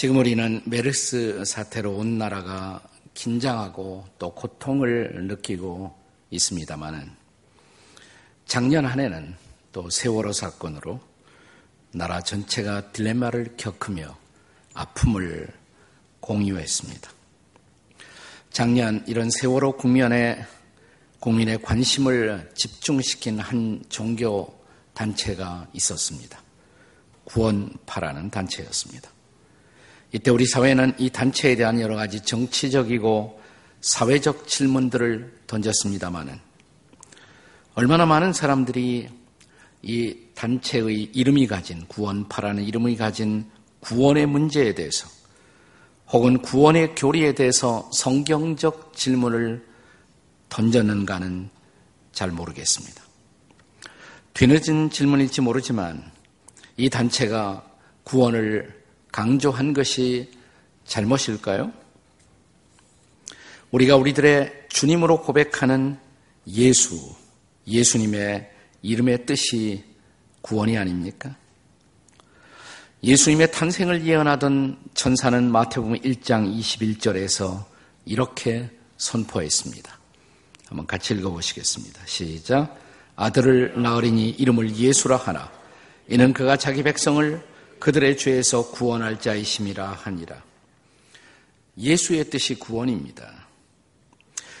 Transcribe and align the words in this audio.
지금 0.00 0.16
우리는 0.16 0.62
메르스 0.64 1.44
사태로 1.44 1.92
온 1.92 2.16
나라가 2.16 2.82
긴장하고 3.12 4.06
또 4.18 4.34
고통을 4.34 5.26
느끼고 5.26 5.94
있습니다만은 6.30 7.10
작년 8.46 8.86
한 8.86 8.98
해는 8.98 9.34
또 9.72 9.90
세월호 9.90 10.32
사건으로 10.32 10.98
나라 11.92 12.22
전체가 12.22 12.92
딜레마를 12.92 13.56
겪으며 13.58 14.16
아픔을 14.72 15.52
공유했습니다. 16.20 17.10
작년 18.48 19.04
이런 19.06 19.28
세월호 19.28 19.76
국면에 19.76 20.46
국민의 21.18 21.60
관심을 21.60 22.52
집중시킨 22.54 23.38
한 23.38 23.84
종교 23.90 24.64
단체가 24.94 25.68
있었습니다. 25.74 26.42
구원파라는 27.24 28.30
단체였습니다. 28.30 29.10
이때 30.12 30.30
우리 30.30 30.44
사회는 30.46 30.94
이 30.98 31.10
단체에 31.10 31.56
대한 31.56 31.80
여러 31.80 31.94
가지 31.96 32.20
정치적이고 32.20 33.40
사회적 33.80 34.48
질문들을 34.48 35.40
던졌습니다마는 35.46 36.38
얼마나 37.74 38.06
많은 38.06 38.32
사람들이 38.32 39.08
이 39.82 40.16
단체의 40.34 41.10
이름이 41.14 41.46
가진 41.46 41.86
구원파라는 41.86 42.64
이름이 42.64 42.96
가진 42.96 43.46
구원의 43.80 44.26
문제에 44.26 44.74
대해서 44.74 45.08
혹은 46.10 46.42
구원의 46.42 46.96
교리에 46.96 47.32
대해서 47.32 47.88
성경적 47.92 48.94
질문을 48.94 49.64
던졌는가는 50.48 51.48
잘 52.12 52.30
모르겠습니다. 52.32 53.02
뒤늦은 54.34 54.90
질문일지 54.90 55.40
모르지만 55.40 56.10
이 56.76 56.90
단체가 56.90 57.64
구원을 58.04 58.79
강조한 59.12 59.72
것이 59.72 60.30
잘못일까요? 60.84 61.72
우리가 63.70 63.96
우리들의 63.96 64.66
주님으로 64.68 65.22
고백하는 65.22 65.98
예수, 66.48 67.14
예수님의 67.66 68.50
이름의 68.82 69.26
뜻이 69.26 69.84
구원이 70.40 70.76
아닙니까? 70.76 71.36
예수님의 73.02 73.52
탄생을 73.52 74.04
예언하던 74.04 74.78
천사는 74.94 75.50
마태복음 75.50 76.00
1장 76.00 76.58
21절에서 76.58 77.64
이렇게 78.04 78.68
선포했습니다. 78.96 79.98
한번 80.66 80.86
같이 80.86 81.14
읽어보시겠습니다. 81.14 82.02
시작. 82.06 82.78
아들을 83.16 83.80
낳으리니 83.82 84.30
이름을 84.30 84.76
예수라 84.76 85.16
하나. 85.16 85.50
이는 86.08 86.32
그가 86.32 86.56
자기 86.56 86.82
백성을 86.82 87.49
그들의 87.80 88.16
죄에서 88.18 88.70
구원할 88.70 89.18
자이심이라 89.18 89.88
하니라. 89.88 90.42
예수의 91.78 92.30
뜻이 92.30 92.58
구원입니다. 92.58 93.48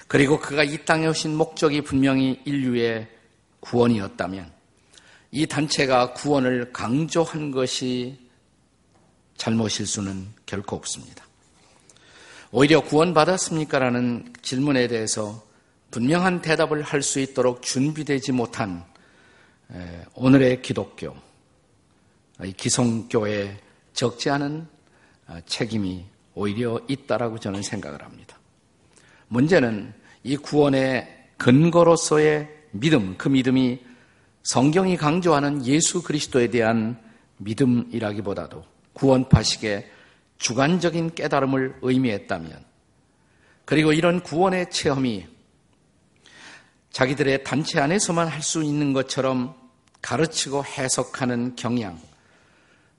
그리고 0.08 0.40
그가 0.40 0.64
이 0.64 0.84
땅에 0.84 1.06
오신 1.06 1.36
목적이 1.36 1.82
분명히 1.82 2.40
인류의 2.44 3.08
구원이었다면 3.60 4.50
이 5.32 5.46
단체가 5.46 6.14
구원을 6.14 6.72
강조한 6.72 7.50
것이 7.50 8.18
잘못일 9.36 9.86
수는 9.86 10.28
결코 10.46 10.74
없습니다. 10.76 11.24
오히려 12.50 12.80
구원받았습니까? 12.80 13.78
라는 13.78 14.32
질문에 14.42 14.88
대해서 14.88 15.46
분명한 15.92 16.42
대답을 16.42 16.82
할 16.82 17.02
수 17.02 17.20
있도록 17.20 17.62
준비되지 17.62 18.32
못한 18.32 18.84
오늘의 20.14 20.62
기독교, 20.62 21.14
기성교에 22.56 23.58
적지 23.92 24.30
않은 24.30 24.66
어, 25.26 25.38
책임이 25.46 26.04
오히려 26.34 26.80
있다라고 26.88 27.38
저는 27.38 27.62
생각을 27.62 28.02
합니다. 28.02 28.38
문제는 29.28 29.92
이 30.22 30.36
구원의 30.36 31.26
근거로서의 31.36 32.48
믿음, 32.72 33.16
그 33.16 33.28
믿음이 33.28 33.80
성경이 34.42 34.96
강조하는 34.96 35.66
예수 35.66 36.02
그리스도에 36.02 36.48
대한 36.48 37.00
믿음이라기보다도 37.38 38.64
구원파식의 38.92 39.90
주관적인 40.38 41.14
깨달음을 41.14 41.78
의미했다면, 41.82 42.64
그리고 43.64 43.92
이런 43.92 44.22
구원의 44.22 44.70
체험이 44.70 45.26
자기들의 46.90 47.44
단체 47.44 47.80
안에서만 47.80 48.28
할 48.28 48.42
수 48.42 48.62
있는 48.64 48.92
것처럼 48.92 49.54
가르치고 50.02 50.64
해석하는 50.64 51.56
경향, 51.56 52.00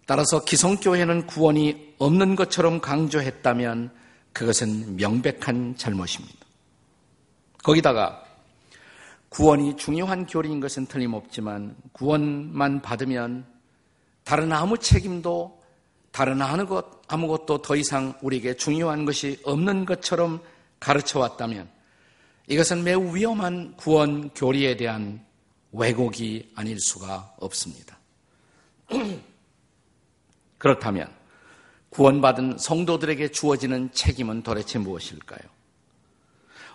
따라서 0.06 0.44
기성교회는 0.44 1.28
구원이 1.28 1.96
없는 2.00 2.36
것처럼 2.36 2.82
강조했다면 2.82 3.92
그것은 4.34 4.96
명백한 4.96 5.76
잘못입니다. 5.78 6.40
거기다가 7.64 8.24
구원이 9.30 9.78
중요한 9.78 10.26
교리인 10.26 10.60
것은 10.60 10.88
틀림없지만 10.88 11.76
구원만 11.94 12.82
받으면 12.82 13.46
다른 14.24 14.52
아무 14.52 14.78
책임도 14.78 15.62
다른 16.12 16.42
아무 16.42 16.66
것, 16.66 17.02
아무것도 17.08 17.62
더 17.62 17.76
이상 17.76 18.14
우리에게 18.22 18.56
중요한 18.56 19.06
것이 19.06 19.40
없는 19.44 19.86
것처럼 19.86 20.42
가르쳐 20.80 21.20
왔다면 21.20 21.70
이것은 22.48 22.84
매우 22.84 23.16
위험한 23.16 23.76
구원 23.78 24.30
교리에 24.32 24.76
대한 24.76 25.26
왜곡이 25.72 26.52
아닐 26.56 26.78
수가 26.80 27.34
없습니다. 27.40 27.98
그렇다면 30.62 31.12
구원받은 31.90 32.60
성도들에게 32.60 33.32
주어지는 33.32 33.92
책임은 33.94 34.44
도대체 34.44 34.78
무엇일까요? 34.78 35.42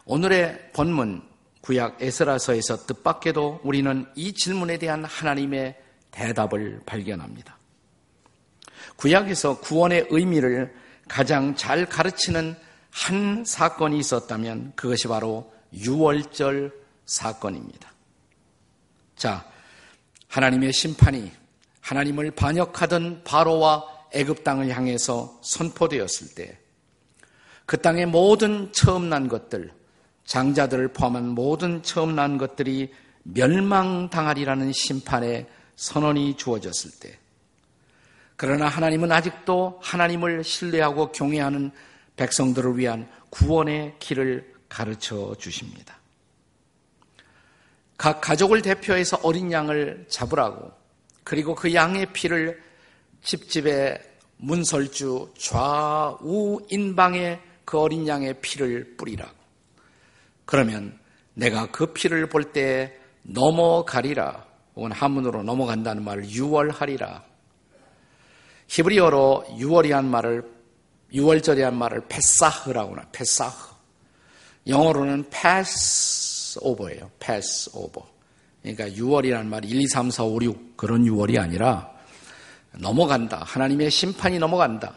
오늘의 0.06 0.72
본문 0.72 1.22
구약 1.60 2.02
에스라서에서 2.02 2.86
뜻밖에도 2.86 3.60
우리는 3.62 4.04
이 4.16 4.32
질문에 4.32 4.78
대한 4.78 5.04
하나님의 5.04 5.80
대답을 6.10 6.82
발견합니다. 6.84 7.56
구약에서 8.96 9.60
구원의 9.60 10.08
의미를 10.10 10.74
가장 11.08 11.54
잘 11.54 11.86
가르치는 11.86 12.56
한 12.90 13.44
사건이 13.44 14.00
있었다면 14.00 14.72
그것이 14.74 15.06
바로 15.06 15.52
유월절 15.72 16.72
사건입니다. 17.04 17.92
자, 19.14 19.48
하나님의 20.26 20.72
심판이 20.72 21.30
하나님을 21.86 22.30
반역하던 22.32 23.22
바로와 23.24 23.84
애굽 24.12 24.44
땅을 24.44 24.70
향해서 24.70 25.40
선포되었을 25.42 26.34
때 26.34 26.66
그 27.66 27.80
땅의 27.80 28.06
모든 28.06 28.72
처음 28.72 29.08
난 29.08 29.26
것들, 29.26 29.72
장자들을 30.24 30.88
포함한 30.92 31.28
모든 31.28 31.82
처음 31.82 32.14
난 32.14 32.38
것들이 32.38 32.92
멸망당하리라는 33.24 34.72
심판의 34.72 35.46
선언이 35.74 36.36
주어졌을 36.36 36.92
때 37.00 37.18
그러나 38.36 38.68
하나님은 38.68 39.10
아직도 39.10 39.80
하나님을 39.82 40.44
신뢰하고 40.44 41.10
경외하는 41.10 41.72
백성들을 42.14 42.78
위한 42.78 43.08
구원의 43.30 43.96
길을 43.98 44.54
가르쳐 44.68 45.34
주십니다. 45.38 45.96
각 47.96 48.20
가족을 48.20 48.62
대표해서 48.62 49.18
어린 49.22 49.50
양을 49.50 50.06
잡으라고 50.08 50.70
그리고 51.26 51.56
그 51.56 51.74
양의 51.74 52.12
피를 52.12 52.62
집집에 53.20 54.00
문설주 54.36 55.34
좌우 55.36 56.60
인방에 56.70 57.40
그 57.64 57.80
어린 57.80 58.06
양의 58.06 58.40
피를 58.40 58.94
뿌리라. 58.96 59.28
그러면 60.44 60.96
내가 61.34 61.68
그 61.72 61.92
피를 61.92 62.28
볼때 62.28 62.96
넘어가리라. 63.22 64.46
혹은 64.76 64.92
한문으로 64.92 65.42
넘어간다는 65.42 66.04
말을 66.04 66.30
유월하리라. 66.30 67.24
히브리어로 68.68 69.56
유월이란 69.58 70.08
말을 70.08 70.48
유월절이란 71.12 71.76
말을 71.76 72.02
페사흐라고 72.08 72.92
하나. 72.92 73.08
페사흐. 73.10 73.74
영어로는 74.68 75.28
pass 75.28 76.60
over. 76.62 76.96
그러니까 78.74 79.00
6월이라는 79.00 79.46
말이 79.46 79.68
1, 79.68 79.82
2, 79.82 79.86
3, 79.86 80.10
4, 80.10 80.24
5, 80.24 80.38
6 80.42 80.76
그런 80.76 81.04
6월이 81.04 81.38
아니라 81.38 81.88
넘어간다. 82.72 83.42
하나님의 83.44 83.90
심판이 83.90 84.38
넘어간다. 84.40 84.94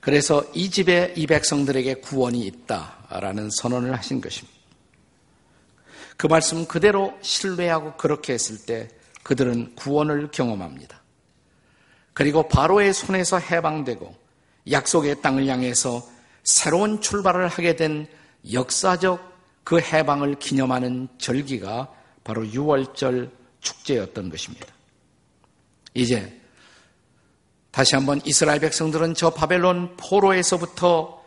그래서 0.00 0.44
이 0.52 0.68
집에 0.68 1.14
이 1.16 1.26
백성들에게 1.26 1.94
구원이 1.94 2.44
있다라는 2.44 3.50
선언을 3.50 3.96
하신 3.96 4.20
것입니다. 4.20 4.58
그 6.16 6.26
말씀 6.26 6.66
그대로 6.66 7.14
신뢰하고 7.22 7.96
그렇게 7.96 8.32
했을 8.32 8.66
때 8.66 8.88
그들은 9.22 9.76
구원을 9.76 10.30
경험합니다. 10.30 11.00
그리고 12.12 12.48
바로의 12.48 12.92
손에서 12.92 13.38
해방되고 13.38 14.14
약속의 14.70 15.22
땅을 15.22 15.46
향해서 15.46 16.06
새로운 16.42 17.00
출발을 17.00 17.48
하게 17.48 17.76
된 17.76 18.06
역사적 18.52 19.32
그 19.62 19.80
해방을 19.80 20.34
기념하는 20.38 21.08
절기가 21.18 21.90
바로 22.24 22.42
6월절 22.42 23.30
축제였던 23.60 24.30
것입니다. 24.30 24.66
이제 25.92 26.40
다시 27.70 27.94
한번 27.94 28.20
이스라엘 28.24 28.60
백성들은 28.60 29.14
저 29.14 29.30
바벨론 29.30 29.96
포로에서부터 29.96 31.22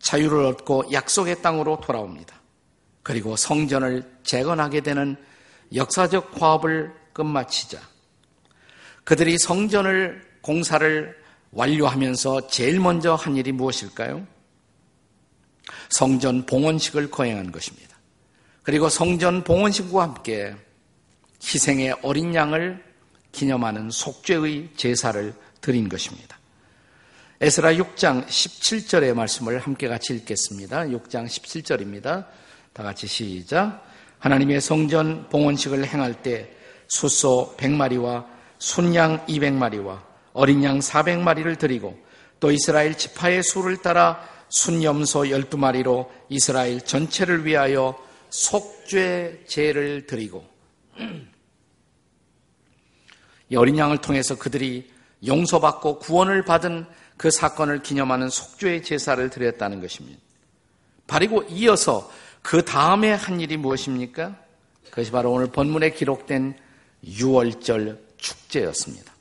자유를 0.00 0.44
얻고 0.46 0.92
약속의 0.92 1.42
땅으로 1.42 1.80
돌아옵니다. 1.80 2.40
그리고 3.02 3.36
성전을 3.36 4.18
재건하게 4.22 4.80
되는 4.80 5.16
역사적 5.74 6.40
화합을 6.40 6.94
끝마치자 7.12 7.80
그들이 9.04 9.38
성전을 9.38 10.22
공사를 10.42 11.16
완료하면서 11.50 12.48
제일 12.48 12.78
먼저 12.78 13.14
한 13.14 13.36
일이 13.36 13.52
무엇일까요? 13.52 14.26
성전 15.90 16.44
봉헌식을 16.46 17.10
거행한 17.10 17.50
것입니다. 17.50 17.87
그리고 18.68 18.90
성전 18.90 19.44
봉헌식과 19.44 20.02
함께 20.02 20.54
희생의 21.42 21.96
어린 22.02 22.34
양을 22.34 22.84
기념하는 23.32 23.90
속죄의 23.90 24.72
제사를 24.76 25.32
드린 25.62 25.88
것입니다. 25.88 26.38
에스라 27.40 27.72
6장 27.72 28.26
17절의 28.26 29.14
말씀을 29.14 29.58
함께 29.58 29.88
같이 29.88 30.14
읽겠습니다. 30.16 30.80
6장 30.82 31.24
17절입니다. 31.24 32.26
다 32.74 32.82
같이 32.82 33.06
시작. 33.06 33.86
하나님의 34.18 34.60
성전 34.60 35.30
봉헌식을 35.30 35.86
행할 35.86 36.20
때 36.22 36.54
숫소 36.88 37.54
100마리와 37.56 38.26
순양 38.58 39.24
200마리와 39.28 39.98
어린 40.34 40.62
양 40.62 40.78
400마리를 40.80 41.58
드리고 41.58 41.98
또 42.38 42.50
이스라엘 42.50 42.98
지파의 42.98 43.44
수를 43.44 43.78
따라 43.78 44.22
순염소 44.50 45.20
12마리로 45.22 46.06
이스라엘 46.28 46.82
전체를 46.82 47.46
위하여 47.46 48.06
속죄 48.30 49.44
제를 49.46 50.06
드리고 50.06 50.46
이 53.50 53.56
어린 53.56 53.78
양을 53.78 53.98
통해서 53.98 54.36
그들이 54.36 54.90
용서받고 55.26 55.98
구원을 55.98 56.44
받은 56.44 56.86
그 57.16 57.30
사건을 57.30 57.82
기념하는 57.82 58.28
속죄의 58.28 58.82
제사를 58.82 59.28
드렸다는 59.30 59.80
것입니다. 59.80 60.20
바리고 61.06 61.42
이어서 61.44 62.10
그 62.42 62.64
다음에 62.64 63.12
한 63.12 63.40
일이 63.40 63.56
무엇입니까? 63.56 64.36
그것이 64.84 65.10
바로 65.10 65.32
오늘 65.32 65.48
본문에 65.48 65.90
기록된 65.90 66.56
6월절 67.04 67.98
축제였습니다. 68.18 69.12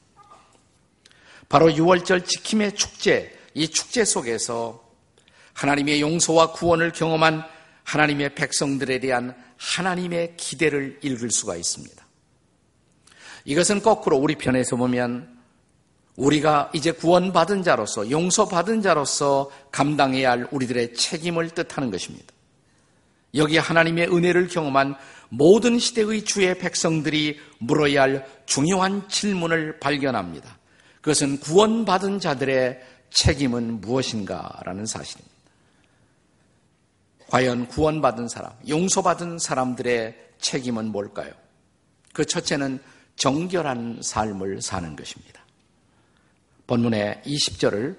바로 1.50 1.68
6월절 1.68 2.26
지킴의 2.26 2.76
축제, 2.76 3.38
이 3.54 3.68
축제 3.70 4.04
속에서 4.04 4.86
하나님의 5.54 6.02
용서와 6.02 6.52
구원을 6.52 6.92
경험한 6.92 7.44
하나님의 7.88 8.36
백성들에 8.36 9.00
대한 9.00 9.34
하나님의 9.58 10.36
기대를 10.36 11.00
읽을 11.02 11.32
수가 11.32 11.56
있습니다. 11.56 12.06
이것은 13.46 13.82
거꾸로 13.82 14.18
우리 14.18 14.36
편에서 14.36 14.76
보면 14.76 15.38
우리가 16.18 16.70
이제 16.74 16.92
구원받은 16.92 17.64
자로서 17.64 18.10
용서받은 18.10 18.82
자로서 18.82 19.50
감당해야 19.72 20.32
할 20.32 20.48
우리들의 20.52 20.96
책임을 20.96 21.52
뜻하는 21.52 21.90
것입니다. 21.90 22.26
여기 23.36 23.58
하나님의 23.58 24.14
은혜를 24.14 24.48
경험한 24.48 24.96
모든 25.30 25.80
시대의 25.80 26.26
주의 26.26 26.58
백성들이 26.58 27.40
물어야 27.60 28.02
할 28.02 28.28
중요한 28.46 29.08
질문을 29.08 29.80
발견합니다. 29.80 30.58
그것은 31.00 31.40
구원받은 31.40 32.20
자들의 32.20 32.82
책임은 33.12 33.80
무엇인가라는 33.80 34.86
사실입니다. 34.86 35.37
과연 37.30 37.68
구원받은 37.68 38.28
사람, 38.30 38.52
용서받은 38.68 39.40
사람들의 39.40 40.16
책임은 40.40 40.92
뭘까요? 40.92 41.32
그 42.14 42.26
첫째는 42.26 42.80
정결한 43.16 44.00
삶을 44.02 44.62
사는 44.62 44.96
것입니다. 44.96 45.42
본문의 46.68 47.22
20절을 47.26 47.98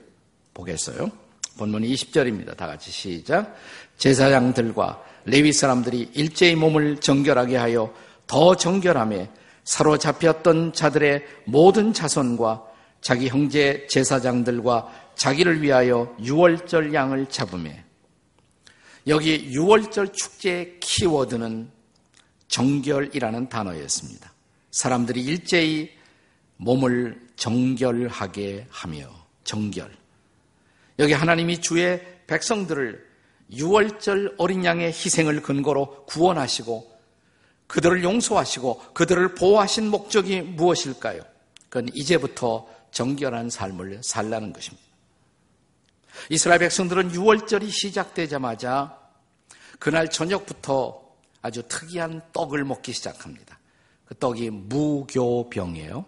보겠어요. 0.54 1.10
본문 1.56 1.82
20절입니다. 1.82 2.56
다 2.56 2.66
같이 2.66 2.90
시작. 2.90 3.56
제사장들과 3.98 5.02
레위 5.24 5.52
사람들이 5.52 6.10
일제히 6.14 6.54
몸을 6.54 6.98
정결하게 6.98 7.56
하여 7.56 7.92
더 8.26 8.54
정결함에 8.54 9.30
사로잡혔던 9.64 10.72
자들의 10.72 11.24
모든 11.44 11.92
자손과 11.92 12.64
자기 13.00 13.28
형제 13.28 13.86
제사장들과 13.88 15.10
자기를 15.14 15.62
위하여 15.62 16.14
유월절 16.22 16.94
양을 16.94 17.26
잡음에 17.26 17.84
여기 19.08 19.46
유월절 19.46 20.12
축제의 20.12 20.80
키워드는 20.80 21.70
정결이라는 22.48 23.48
단어였습니다. 23.48 24.32
사람들이 24.70 25.22
일제히 25.24 25.90
몸을 26.58 27.18
정결하게 27.36 28.66
하며 28.68 29.08
정결. 29.44 29.90
여기 30.98 31.12
하나님이 31.14 31.60
주의 31.60 32.00
백성들을 32.26 33.06
유월절 33.52 34.34
어린 34.36 34.64
양의 34.64 34.88
희생을 34.88 35.40
근거로 35.40 36.04
구원하시고 36.04 36.98
그들을 37.66 38.02
용서하시고 38.02 38.92
그들을 38.92 39.34
보호하신 39.34 39.88
목적이 39.88 40.42
무엇일까요? 40.42 41.22
그건 41.70 41.88
이제부터 41.94 42.68
정결한 42.90 43.48
삶을 43.48 44.00
살라는 44.02 44.52
것입니다. 44.52 44.87
이스라엘 46.30 46.60
백성들은 46.60 47.12
유월절이 47.12 47.70
시작되자마자 47.70 48.98
그날 49.78 50.10
저녁부터 50.10 51.08
아주 51.42 51.62
특이한 51.68 52.22
떡을 52.32 52.64
먹기 52.64 52.92
시작합니다. 52.92 53.58
그 54.06 54.14
떡이 54.16 54.50
무교병이에요. 54.50 56.04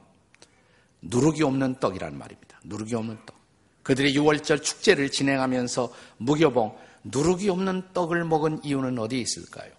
누룩이 1.02 1.42
없는 1.42 1.80
떡이란 1.80 2.18
말입니다. 2.18 2.60
누룩이 2.64 2.94
없는 2.94 3.18
떡. 3.26 3.38
그들이 3.82 4.14
6월절 4.14 4.62
축제를 4.62 5.10
진행하면서 5.10 5.92
무교봉, 6.18 6.76
누룩이 7.04 7.48
없는 7.48 7.92
떡을 7.94 8.24
먹은 8.24 8.64
이유는 8.64 8.98
어디에 8.98 9.20
있을까요? 9.20 9.70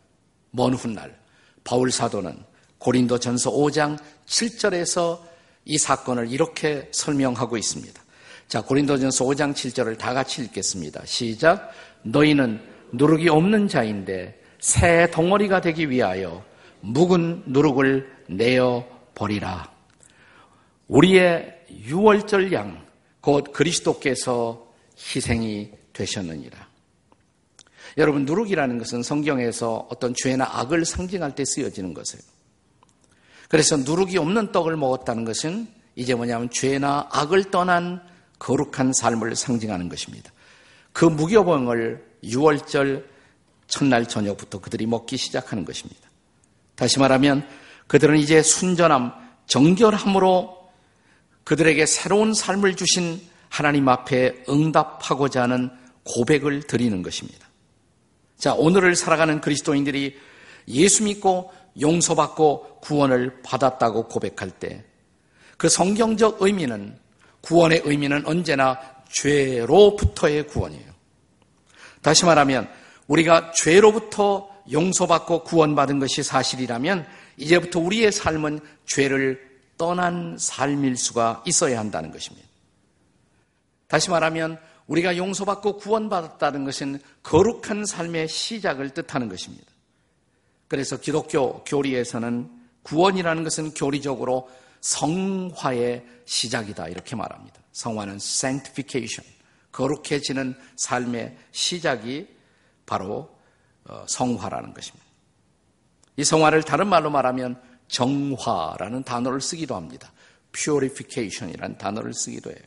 먼 0.51 0.74
훗날 0.74 1.19
바울 1.63 1.92
사도는 1.92 2.44
고린도 2.78 3.19
전서 3.19 3.52
5장 3.52 4.00
7절에서 4.26 5.21
이 5.66 5.78
사건을 5.78 6.31
이렇게 6.31 6.90
설명하고 6.92 7.57
있습니다. 7.57 8.02
자, 8.51 8.59
고린도전서 8.59 9.23
5장 9.23 9.53
7절을 9.53 9.97
다 9.97 10.13
같이 10.13 10.41
읽겠습니다. 10.41 11.05
시작. 11.05 11.71
너희는 12.03 12.59
누룩이 12.91 13.29
없는 13.29 13.69
자인데 13.69 14.37
새 14.59 15.09
덩어리가 15.09 15.61
되기 15.61 15.89
위하여 15.89 16.43
묵은 16.81 17.43
누룩을 17.45 18.11
내어 18.27 18.85
버리라. 19.15 19.71
우리의 20.89 21.61
유월절 21.69 22.51
양, 22.51 22.85
곧 23.21 23.53
그리스도께서 23.53 24.67
희생이 24.97 25.71
되셨느니라. 25.93 26.57
여러분, 27.99 28.25
누룩이라는 28.25 28.79
것은 28.79 29.01
성경에서 29.01 29.87
어떤 29.89 30.13
죄나 30.13 30.43
악을 30.59 30.83
상징할 30.83 31.35
때 31.35 31.45
쓰여지는 31.45 31.93
것이에요. 31.93 32.21
그래서 33.47 33.77
누룩이 33.77 34.17
없는 34.17 34.51
떡을 34.51 34.75
먹었다는 34.75 35.23
것은 35.23 35.69
이제 35.95 36.15
뭐냐면 36.15 36.49
죄나 36.49 37.07
악을 37.13 37.45
떠난 37.45 38.10
거룩한 38.42 38.94
삶을 38.94 39.36
상징하는 39.36 39.88
것입니다. 39.88 40.31
그 40.92 41.06
무교봉을 41.06 42.04
6월절 42.24 43.06
첫날 43.68 44.07
저녁부터 44.07 44.60
그들이 44.60 44.88
먹기 44.88 45.16
시작하는 45.18 45.64
것입니다. 45.64 46.10
다시 46.76 46.98
말하면 46.98 47.48
그들은 47.86 48.18
이제 48.18 48.42
순전함, 48.42 49.14
정결함으로 49.45 50.57
그들에게 51.44 51.86
새로운 51.86 52.33
삶을 52.33 52.76
주신 52.76 53.21
하나님 53.50 53.88
앞에 53.88 54.44
응답하고자 54.50 55.44
하는 55.44 55.69
고백을 56.04 56.64
드리는 56.64 57.02
것입니다. 57.04 57.48
자, 58.38 58.56
오늘을 58.56 58.95
살아가는 58.95 59.40
그리스도인들이 59.40 60.18
예수 60.68 61.04
믿고 61.04 61.54
용서받고 61.80 62.80
구원을 62.81 63.42
받았다고 63.44 64.07
고백할 64.07 64.50
때 64.52 64.92
그 65.62 65.69
성경적 65.69 66.42
의미는 66.42 66.98
구원의 67.42 67.81
의미는 67.86 68.26
언제나 68.26 68.80
죄로부터의 69.12 70.48
구원이에요. 70.48 70.92
다시 72.02 72.26
말하면 72.26 72.69
우리가 73.07 73.52
죄로부터 73.52 74.50
용서받고 74.71 75.44
구원받은 75.44 76.00
것이 76.00 76.24
사실이라면 76.24 77.06
이제부터 77.38 77.80
우리의 77.80 78.12
삶은 78.12 78.60
죄를 78.86 79.50
떠난 79.78 80.38
삶일 80.40 80.95
수가 80.95 81.44
있어야 81.45 81.80
한다는 81.80 82.12
것입니다. 82.12 82.48
다시 83.88 84.10
말하면 84.10 84.60
우리가 84.88 85.18
용서받고 85.18 85.78
구원받았다는 85.78 86.66
것은 86.66 87.00
거룩한 87.24 87.86
삶의 87.86 88.28
시작을 88.28 88.92
뜻하는 88.92 89.30
것입니다. 89.30 89.66
그래서 90.68 90.98
기독교 90.98 91.64
교리에서는 91.64 92.50
구원이라는 92.83 93.44
것은 93.44 93.74
교리적으로 93.74 94.50
성화의 94.81 96.06
시작이다 96.26 96.88
이렇게 96.88 97.16
말합니다. 97.16 97.61
성화는 97.71 98.16
sanctification, 98.16 99.26
거룩해지는 99.71 100.56
삶의 100.76 101.38
시작이 101.52 102.28
바로 102.85 103.30
어, 103.85 104.04
성화라는 104.07 104.73
것입니다. 104.73 105.06
이 106.18 106.23
성화를 106.23 106.64
다른 106.64 106.88
말로 106.88 107.09
말하면 107.09 107.61
정화라는 107.88 109.04
단어를 109.04 109.42
쓰기도 109.42 109.76
합니다. 109.76 110.11
purification이라는 110.52 111.78
단어를 111.78 112.14
쓰기도 112.14 112.50
해요. 112.50 112.59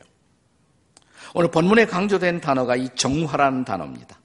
오늘 1.33 1.51
본문에 1.51 1.85
강조된 1.85 2.41
단어가 2.41 2.75
이 2.75 2.89
정화라는 2.95 3.65
단어입니다. 3.65 4.19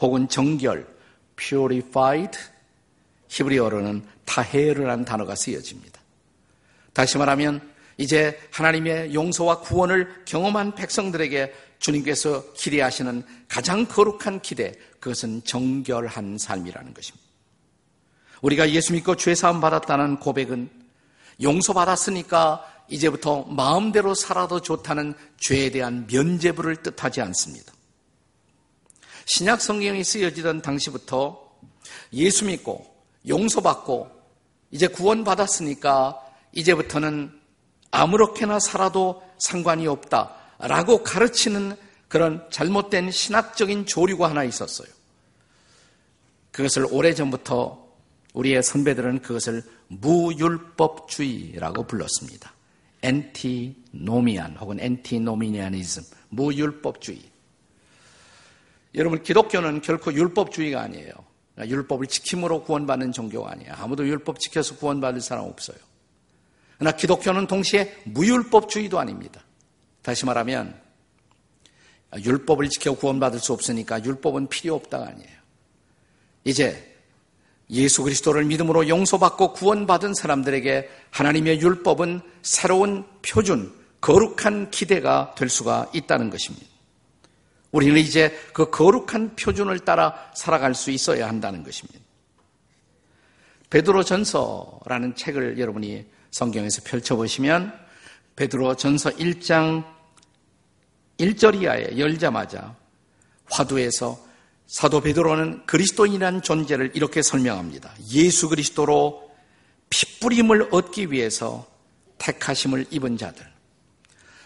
혹은 0.00 0.28
정결, 0.28 0.86
purified, 1.36 2.38
히브리어로는 3.28 4.04
타헤르라는 4.24 5.04
단어가 5.04 5.34
쓰여집니다. 5.34 5.95
다시 6.96 7.18
말하면 7.18 7.60
이제 7.98 8.40
하나님의 8.52 9.12
용서와 9.12 9.60
구원을 9.60 10.24
경험한 10.24 10.74
백성들에게 10.74 11.52
주님께서 11.78 12.54
기대하시는 12.54 13.22
가장 13.48 13.84
거룩한 13.84 14.40
기대, 14.40 14.72
그것은 14.98 15.44
정결한 15.44 16.38
삶이라는 16.38 16.94
것입니다. 16.94 17.26
우리가 18.40 18.70
예수 18.70 18.94
믿고 18.94 19.14
죄사함 19.14 19.60
받았다는 19.60 20.20
고백은 20.20 20.70
용서받았으니까 21.42 22.64
이제부터 22.88 23.42
마음대로 23.42 24.14
살아도 24.14 24.62
좋다는 24.62 25.12
죄에 25.38 25.68
대한 25.68 26.06
면죄부를 26.10 26.76
뜻하지 26.76 27.20
않습니다. 27.20 27.74
신약 29.26 29.60
성경이 29.60 30.02
쓰여지던 30.02 30.62
당시부터 30.62 31.46
예수 32.14 32.46
믿고 32.46 32.86
용서받고 33.28 34.10
이제 34.70 34.86
구원받았으니까 34.86 36.22
이제부터는 36.56 37.30
아무렇게나 37.90 38.58
살아도 38.58 39.22
상관이 39.38 39.86
없다라고 39.86 41.02
가르치는 41.04 41.76
그런 42.08 42.44
잘못된 42.50 43.10
신학적인 43.10 43.86
조류가 43.86 44.30
하나 44.30 44.42
있었어요. 44.42 44.88
그것을 46.50 46.86
오래전부터 46.90 47.86
우리의 48.32 48.62
선배들은 48.62 49.22
그것을 49.22 49.62
무율법주의라고 49.88 51.86
불렀습니다. 51.86 52.52
엔티노미안 53.02 54.56
혹은 54.56 54.80
엔티노미니아니즘, 54.80 56.02
무율법주의. 56.30 57.22
여러분, 58.94 59.22
기독교는 59.22 59.82
결코 59.82 60.12
율법주의가 60.12 60.80
아니에요. 60.80 61.12
율법을 61.58 62.06
지킴으로 62.06 62.64
구원받는 62.64 63.12
종교가 63.12 63.52
아니에요. 63.52 63.74
아무도 63.74 64.06
율법 64.06 64.40
지켜서 64.40 64.76
구원받을 64.76 65.20
사람 65.20 65.44
없어요. 65.44 65.76
그러나 66.78 66.96
기독교는 66.96 67.46
동시에 67.46 67.96
무율법주의도 68.04 68.98
아닙니다. 68.98 69.42
다시 70.02 70.24
말하면 70.26 70.78
율법을 72.18 72.68
지켜 72.68 72.94
구원받을 72.94 73.38
수 73.38 73.52
없으니까 73.52 74.04
율법은 74.04 74.48
필요 74.48 74.74
없다가 74.74 75.08
아니에요. 75.08 75.36
이제 76.44 76.94
예수 77.70 78.02
그리스도를 78.02 78.44
믿음으로 78.44 78.88
용서받고 78.88 79.52
구원받은 79.54 80.14
사람들에게 80.14 80.88
하나님의 81.10 81.60
율법은 81.60 82.20
새로운 82.42 83.04
표준, 83.22 83.74
거룩한 84.00 84.70
기대가 84.70 85.34
될 85.36 85.48
수가 85.48 85.90
있다는 85.92 86.30
것입니다. 86.30 86.66
우리는 87.72 87.96
이제 88.00 88.38
그 88.52 88.70
거룩한 88.70 89.34
표준을 89.34 89.80
따라 89.80 90.30
살아갈 90.34 90.74
수 90.74 90.90
있어야 90.90 91.28
한다는 91.28 91.64
것입니다. 91.64 91.98
베드로 93.70 94.04
전서라는 94.04 95.16
책을 95.16 95.58
여러분이 95.58 96.06
성경에서 96.36 96.82
펼쳐보시면 96.84 97.72
베드로 98.36 98.74
전서 98.76 99.08
1장 99.08 99.86
1절 101.16 101.62
이하에 101.62 101.96
열자마자 101.96 102.76
화두에서 103.46 104.22
사도 104.66 105.00
베드로는 105.00 105.64
그리스도인이라는 105.64 106.42
존재를 106.42 106.90
이렇게 106.92 107.22
설명합니다. 107.22 107.94
예수 108.12 108.50
그리스도로 108.50 109.30
핏뿌림을 109.88 110.68
얻기 110.72 111.10
위해서 111.10 111.66
택하심을 112.18 112.84
입은 112.90 113.16
자들. 113.16 113.46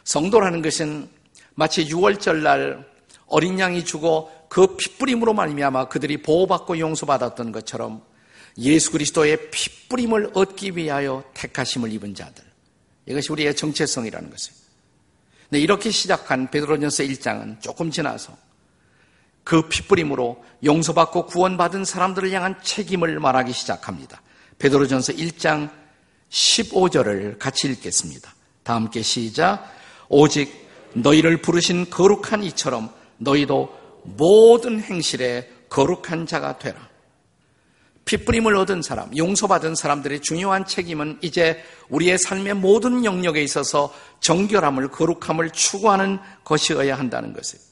성도라는 0.04 0.62
것은 0.62 1.08
마치 1.56 1.86
6월절 1.86 2.42
날 2.42 2.88
어린 3.26 3.58
양이 3.58 3.84
죽어 3.84 4.30
그 4.48 4.76
핏뿌림으로 4.76 5.34
말미암아 5.34 5.88
그들이 5.88 6.22
보호받고 6.22 6.78
용서받았던 6.78 7.50
것처럼 7.50 8.08
예수 8.58 8.90
그리스도의 8.92 9.50
핏뿌림을 9.50 10.32
얻기 10.34 10.76
위하여 10.76 11.24
택하심을 11.34 11.92
입은 11.92 12.14
자들. 12.14 12.44
이것이 13.06 13.32
우리의 13.32 13.56
정체성이라는 13.56 14.30
것이에요. 14.30 14.60
네, 15.50 15.58
이렇게 15.58 15.90
시작한 15.90 16.50
베드로전서 16.50 17.02
1장은 17.04 17.60
조금 17.60 17.90
지나서 17.90 18.36
그 19.42 19.68
핏부림으로 19.68 20.44
용서받고 20.64 21.26
구원받은 21.26 21.84
사람들을 21.84 22.30
향한 22.32 22.56
책임을 22.62 23.18
말하기 23.18 23.52
시작합니다. 23.52 24.22
베드로전서 24.58 25.14
1장 25.14 25.70
15절을 26.28 27.38
같이 27.38 27.68
읽겠습니다. 27.68 28.32
다 28.62 28.74
함께 28.74 29.02
시작. 29.02 29.64
오직 30.08 30.68
너희를 30.94 31.40
부르신 31.40 31.90
거룩한 31.90 32.44
이처럼 32.44 32.92
너희도 33.18 33.76
모든 34.04 34.80
행실에 34.80 35.50
거룩한 35.68 36.26
자가 36.26 36.58
되라. 36.58 36.89
핏부림을 38.10 38.56
얻은 38.56 38.82
사람, 38.82 39.16
용서받은 39.16 39.76
사람들의 39.76 40.20
중요한 40.22 40.66
책임은 40.66 41.18
이제 41.22 41.62
우리의 41.90 42.18
삶의 42.18 42.54
모든 42.54 43.04
영역에 43.04 43.40
있어서 43.40 43.94
정결함을, 44.18 44.88
거룩함을 44.88 45.50
추구하는 45.50 46.18
것이어야 46.42 46.98
한다는 46.98 47.32
것이에요. 47.32 47.64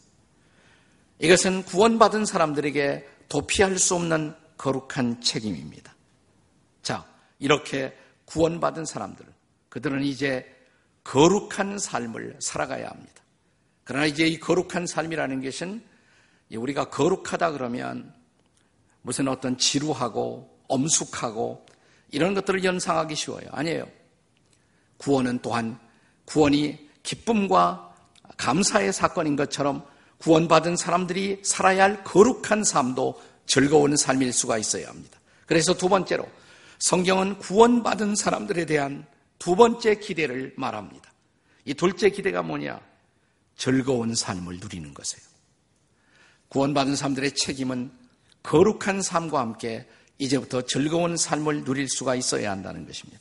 이것은 1.19 1.65
구원받은 1.65 2.25
사람들에게 2.25 3.09
도피할 3.29 3.79
수 3.79 3.97
없는 3.97 4.37
거룩한 4.57 5.21
책임입니다. 5.23 5.93
자, 6.83 7.05
이렇게 7.41 7.97
구원받은 8.27 8.85
사람들, 8.85 9.27
그들은 9.69 10.05
이제 10.05 10.47
거룩한 11.03 11.81
삶을 11.81 12.37
살아가야 12.39 12.89
합니다. 12.89 13.23
그러나 13.83 14.07
이제 14.07 14.25
이 14.27 14.39
거룩한 14.39 14.87
삶이라는 14.87 15.43
것은 15.43 15.83
우리가 16.55 16.91
거룩하다 16.91 17.53
그러면 17.53 18.15
무슨 19.09 19.27
어떤 19.27 19.57
지루하고 19.57 20.55
엄숙하고 20.69 21.65
이런 22.11 22.35
것들을 22.35 22.63
연상하기 22.63 23.15
쉬워요. 23.15 23.49
아니에요. 23.53 23.89
구원은 24.99 25.39
또한 25.41 25.79
구원이 26.27 26.91
기쁨과 27.03 27.95
감사의 28.37 28.93
사건인 28.93 29.35
것처럼 29.35 29.83
구원받은 30.19 30.77
사람들이 30.77 31.41
살아야 31.43 31.85
할 31.85 32.05
거룩한 32.05 32.65
삶도 32.65 33.19
즐거운 33.47 33.97
삶일 33.97 34.31
수가 34.31 34.59
있어야 34.59 34.89
합니다. 34.89 35.19
그래서 35.47 35.73
두 35.73 35.89
번째로 35.89 36.29
성경은 36.79 37.39
구원받은 37.39 38.15
사람들에 38.15 38.67
대한 38.67 39.07
두 39.39 39.57
번째 39.57 39.95
기대를 39.95 40.53
말합니다. 40.59 41.11
이 41.65 41.73
둘째 41.73 42.11
기대가 42.11 42.43
뭐냐? 42.43 42.79
즐거운 43.57 44.15
삶을 44.15 44.59
누리는 44.59 44.93
것이에요. 44.93 45.27
구원받은 46.51 46.95
사람들의 46.95 47.35
책임은 47.37 47.98
거룩한 48.49 49.03
삶과 49.03 49.41
함께 49.41 49.87
이제부터 50.17 50.63
즐거운 50.63 51.19
삶을 51.19 51.65
누릴 51.65 51.87
수가 51.87 52.15
있어야 52.15 52.51
한다는 52.51 52.87
것입니다. 52.87 53.21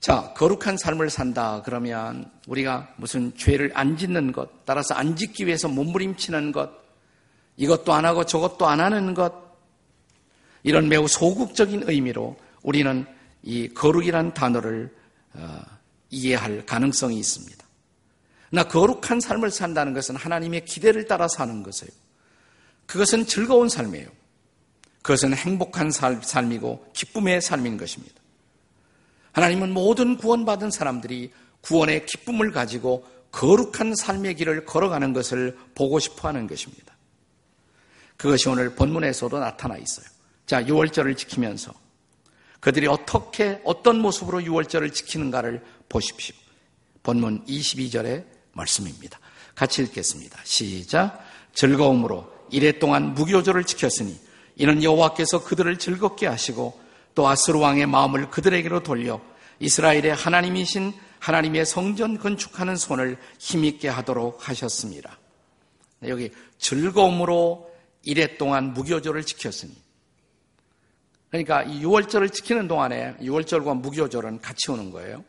자, 0.00 0.34
거룩한 0.36 0.76
삶을 0.76 1.08
산다 1.08 1.62
그러면 1.64 2.28
우리가 2.48 2.92
무슨 2.96 3.32
죄를 3.36 3.70
안 3.74 3.96
짓는 3.96 4.32
것, 4.32 4.66
따라서 4.66 4.94
안 4.94 5.14
짓기 5.14 5.46
위해서 5.46 5.68
몸부림치는 5.68 6.50
것, 6.50 6.68
이것도 7.56 7.92
안 7.92 8.04
하고 8.04 8.26
저것도 8.26 8.66
안 8.66 8.80
하는 8.80 9.14
것, 9.14 9.32
이런 10.64 10.88
매우 10.88 11.06
소극적인 11.06 11.84
의미로 11.86 12.36
우리는 12.62 13.06
이 13.44 13.68
거룩이란 13.68 14.34
단어를 14.34 14.92
어, 15.34 15.60
이해할 16.10 16.66
가능성이 16.66 17.18
있습니다. 17.20 17.64
나 18.50 18.64
거룩한 18.64 19.20
삶을 19.20 19.52
산다는 19.52 19.94
것은 19.94 20.16
하나님의 20.16 20.64
기대를 20.64 21.06
따라 21.06 21.28
사는 21.28 21.62
것이에요. 21.62 22.03
그것은 22.86 23.26
즐거운 23.26 23.68
삶이에요. 23.68 24.08
그것은 25.02 25.34
행복한 25.34 25.90
삶이고 25.90 26.92
기쁨의 26.94 27.42
삶인 27.42 27.76
것입니다. 27.76 28.14
하나님은 29.32 29.72
모든 29.72 30.16
구원받은 30.16 30.70
사람들이 30.70 31.32
구원의 31.60 32.06
기쁨을 32.06 32.52
가지고 32.52 33.06
거룩한 33.32 33.96
삶의 33.96 34.36
길을 34.36 34.64
걸어가는 34.64 35.12
것을 35.12 35.58
보고 35.74 35.98
싶어 35.98 36.28
하는 36.28 36.46
것입니다. 36.46 36.96
그것이 38.16 38.48
오늘 38.48 38.74
본문에서도 38.74 39.38
나타나 39.38 39.76
있어요. 39.76 40.06
자, 40.46 40.62
6월절을 40.62 41.16
지키면서 41.16 41.74
그들이 42.60 42.86
어떻게, 42.86 43.60
어떤 43.64 43.98
모습으로 44.00 44.40
6월절을 44.40 44.94
지키는가를 44.94 45.62
보십시오. 45.88 46.34
본문 47.02 47.44
22절의 47.44 48.24
말씀입니다. 48.52 49.18
같이 49.54 49.82
읽겠습니다. 49.82 50.38
시작. 50.44 51.22
즐거움으로 51.52 52.33
이래 52.50 52.78
동안 52.78 53.14
무교절을 53.14 53.64
지켰으니 53.64 54.18
이는 54.56 54.82
여호와께서 54.82 55.44
그들을 55.44 55.78
즐겁게 55.78 56.26
하시고 56.26 56.80
또 57.14 57.28
아스루 57.28 57.60
왕의 57.60 57.86
마음을 57.86 58.30
그들에게로 58.30 58.82
돌려 58.82 59.20
이스라엘의 59.60 60.14
하나님이신 60.14 60.92
하나님의 61.20 61.64
성전 61.64 62.18
건축하는 62.18 62.76
손을 62.76 63.16
힘있게 63.38 63.88
하도록 63.88 64.48
하셨습니다. 64.48 65.18
여기 66.06 66.30
즐거움으로 66.58 67.72
이래 68.02 68.36
동안 68.36 68.74
무교절을 68.74 69.24
지켰으니 69.24 69.74
그러니까 71.30 71.62
이 71.62 71.82
6월절을 71.82 72.32
지키는 72.32 72.68
동안에 72.68 73.16
6월절과 73.16 73.80
무교절은 73.80 74.40
같이 74.40 74.70
오는 74.70 74.90
거예요. 74.90 75.24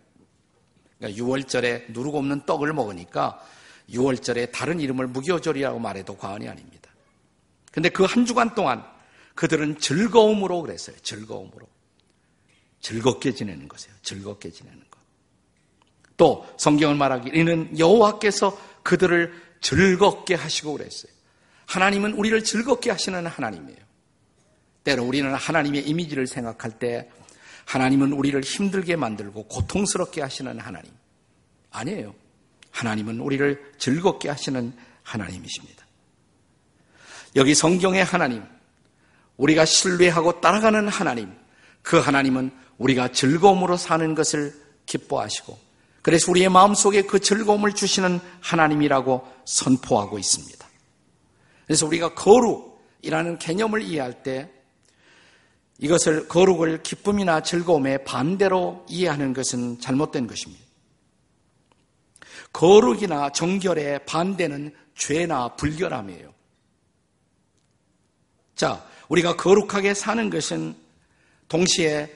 그러니까 0.99 1.23
6월절에 1.23 1.91
누르고 1.93 2.19
없는 2.19 2.45
떡을 2.45 2.73
먹으니까 2.73 3.41
6월절에 3.89 4.51
다른 4.51 4.79
이름을 4.79 5.07
무교절이라고 5.07 5.79
말해도 5.79 6.17
과언이 6.17 6.47
아닙니다. 6.47 6.84
근데 7.75 7.89
그 7.89 8.05
한 8.05 8.25
주간 8.25 8.55
동안 8.55 8.83
그들은 9.35 9.77
즐거움으로 9.79 10.61
그랬어요. 10.61 10.95
즐거움으로. 11.03 11.67
즐겁게 12.79 13.33
지내는 13.33 13.67
것이에요. 13.67 13.93
즐겁게 14.01 14.49
지내는 14.49 14.79
것. 14.79 14.99
또 16.17 16.47
성경을 16.57 16.95
말하기 16.95 17.31
이는 17.33 17.77
여호와께서 17.77 18.57
그들을 18.83 19.33
즐겁게 19.59 20.35
하시고 20.35 20.73
그랬어요. 20.73 21.11
하나님은 21.65 22.13
우리를 22.13 22.43
즐겁게 22.43 22.91
하시는 22.91 23.25
하나님이에요. 23.27 23.79
때로 24.83 25.03
우리는 25.03 25.33
하나님의 25.33 25.87
이미지를 25.87 26.27
생각할 26.27 26.79
때 26.79 27.09
하나님은 27.65 28.13
우리를 28.13 28.39
힘들게 28.41 28.95
만들고 28.95 29.47
고통스럽게 29.47 30.21
하시는 30.21 30.59
하나님. 30.59 30.91
아니에요. 31.71 32.15
하나님은 32.71 33.19
우리를 33.19 33.73
즐겁게 33.79 34.29
하시는 34.29 34.73
하나님이십니다. 35.03 35.84
여기 37.35 37.53
성경의 37.53 38.03
하나님, 38.03 38.43
우리가 39.37 39.65
신뢰하고 39.65 40.39
따라가는 40.39 40.87
하나님, 40.87 41.33
그 41.81 41.97
하나님은 41.99 42.51
우리가 42.77 43.11
즐거움으로 43.11 43.77
사는 43.77 44.15
것을 44.15 44.53
기뻐하시고, 44.85 45.57
그래서 46.01 46.29
우리의 46.31 46.49
마음속에 46.49 47.01
그 47.01 47.19
즐거움을 47.19 47.73
주시는 47.73 48.19
하나님이라고 48.39 49.27
선포하고 49.45 50.19
있습니다. 50.19 50.65
그래서 51.65 51.87
우리가 51.87 52.13
거룩이라는 52.13 53.39
개념을 53.39 53.81
이해할 53.81 54.21
때 54.21 54.51
이것을 55.79 56.27
거룩을 56.27 56.83
기쁨이나 56.83 57.41
즐거움의 57.41 58.05
반대로 58.05 58.85
이해하는 58.87 59.33
것은 59.33 59.79
잘못된 59.79 60.27
것입니다. 60.27 60.63
거룩이나 62.53 63.31
정결의 63.31 64.05
반대는 64.05 64.73
죄나 64.95 65.55
불결함이에요. 65.55 66.34
자, 68.55 68.85
우리가 69.09 69.35
거룩하게 69.35 69.93
사는 69.93 70.29
것은 70.29 70.75
동시에 71.47 72.11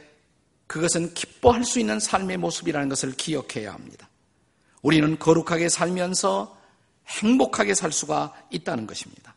그것은 0.67 1.13
기뻐할 1.13 1.63
수 1.63 1.79
있는 1.79 1.99
삶의 1.99 2.37
모습이라는 2.37 2.89
것을 2.89 3.13
기억해야 3.13 3.73
합니다. 3.73 4.07
우리는 4.81 5.17
거룩하게 5.19 5.69
살면서 5.69 6.57
행복하게 7.07 7.73
살 7.73 7.91
수가 7.91 8.33
있다는 8.51 8.87
것입니다. 8.87 9.35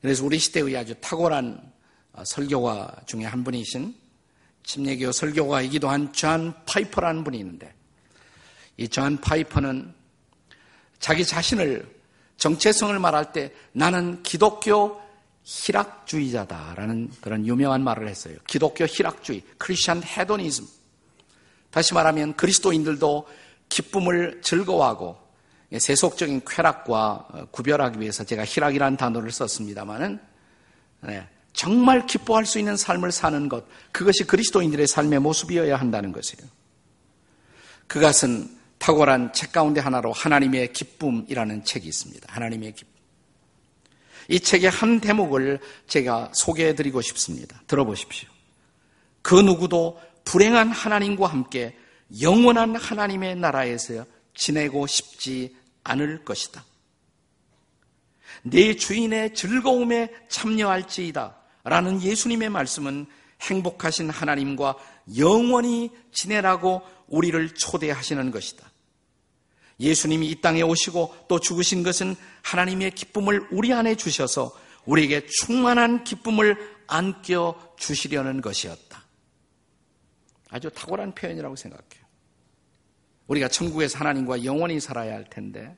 그래서 0.00 0.24
우리 0.24 0.38
시대의 0.38 0.76
아주 0.76 0.94
탁월한 1.00 1.72
어, 2.12 2.24
설교가 2.24 3.02
중에 3.06 3.24
한 3.24 3.44
분이신 3.44 3.94
침례교 4.64 5.12
설교가이기도 5.12 5.88
한 5.88 6.12
존 6.12 6.54
파이퍼라는 6.66 7.24
분이 7.24 7.38
있는데 7.38 7.74
이 8.76 8.88
존 8.88 9.18
파이퍼는 9.18 9.94
자기 10.98 11.24
자신을 11.24 12.00
정체성을 12.36 12.98
말할 12.98 13.32
때 13.32 13.52
나는 13.72 14.22
기독교 14.22 15.00
희락주의자다라는 15.44 17.10
그런 17.20 17.46
유명한 17.46 17.82
말을 17.82 18.08
했어요. 18.08 18.36
기독교 18.46 18.84
희락주의, 18.84 19.42
Christian 19.58 20.02
Hedonism. 20.02 20.66
다시 21.70 21.94
말하면 21.94 22.36
그리스도인들도 22.36 23.28
기쁨을 23.68 24.40
즐거워하고 24.42 25.16
세속적인 25.76 26.42
쾌락과 26.44 27.28
어, 27.30 27.46
구별하기 27.52 28.00
위해서 28.00 28.24
제가 28.24 28.44
희락이라는 28.44 28.96
단어를 28.96 29.30
썼습니다만은 29.30 30.18
네, 31.02 31.28
정말 31.52 32.06
기뻐할 32.06 32.44
수 32.44 32.58
있는 32.58 32.76
삶을 32.76 33.12
사는 33.12 33.48
것, 33.48 33.64
그것이 33.92 34.24
그리스도인들의 34.24 34.86
삶의 34.86 35.20
모습이어야 35.20 35.76
한다는 35.76 36.12
것이에요. 36.12 36.48
그것은 37.86 38.58
탁월한 38.78 39.32
책 39.32 39.52
가운데 39.52 39.80
하나로 39.80 40.12
하나님의 40.12 40.72
기쁨이라는 40.72 41.64
책이 41.64 41.86
있습니다. 41.86 42.26
하나님의 42.32 42.72
기쁨. 42.72 42.89
이 44.30 44.38
책의 44.38 44.70
한 44.70 45.00
대목을 45.00 45.58
제가 45.88 46.30
소개해 46.32 46.76
드리고 46.76 47.02
싶습니다. 47.02 47.60
들어보십시오. 47.66 48.28
그 49.22 49.34
누구도 49.34 50.00
불행한 50.24 50.70
하나님과 50.70 51.26
함께 51.26 51.76
영원한 52.22 52.76
하나님의 52.76 53.36
나라에서 53.36 54.06
지내고 54.34 54.86
싶지 54.86 55.56
않을 55.82 56.24
것이다. 56.24 56.64
내 58.44 58.76
주인의 58.76 59.34
즐거움에 59.34 60.10
참여할지이다. 60.28 61.36
라는 61.64 62.00
예수님의 62.00 62.50
말씀은 62.50 63.06
행복하신 63.42 64.10
하나님과 64.10 64.76
영원히 65.18 65.90
지내라고 66.12 66.82
우리를 67.08 67.54
초대하시는 67.54 68.30
것이다. 68.30 68.69
예수님이 69.80 70.28
이 70.28 70.40
땅에 70.40 70.62
오시고 70.62 71.26
또 71.28 71.40
죽으신 71.40 71.82
것은 71.82 72.14
하나님의 72.42 72.92
기쁨을 72.92 73.48
우리 73.50 73.72
안에 73.72 73.96
주셔서 73.96 74.52
우리에게 74.84 75.26
충만한 75.26 76.04
기쁨을 76.04 76.56
안겨 76.86 77.74
주시려는 77.76 78.40
것이었다. 78.40 79.04
아주 80.50 80.70
탁월한 80.70 81.14
표현이라고 81.14 81.56
생각해요. 81.56 82.04
우리가 83.28 83.48
천국에서 83.48 83.98
하나님과 83.98 84.44
영원히 84.44 84.80
살아야 84.80 85.14
할 85.14 85.24
텐데, 85.24 85.76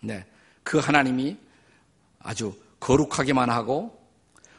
네. 0.00 0.24
그 0.62 0.78
하나님이 0.78 1.36
아주 2.20 2.54
거룩하게만 2.78 3.50
하고 3.50 3.98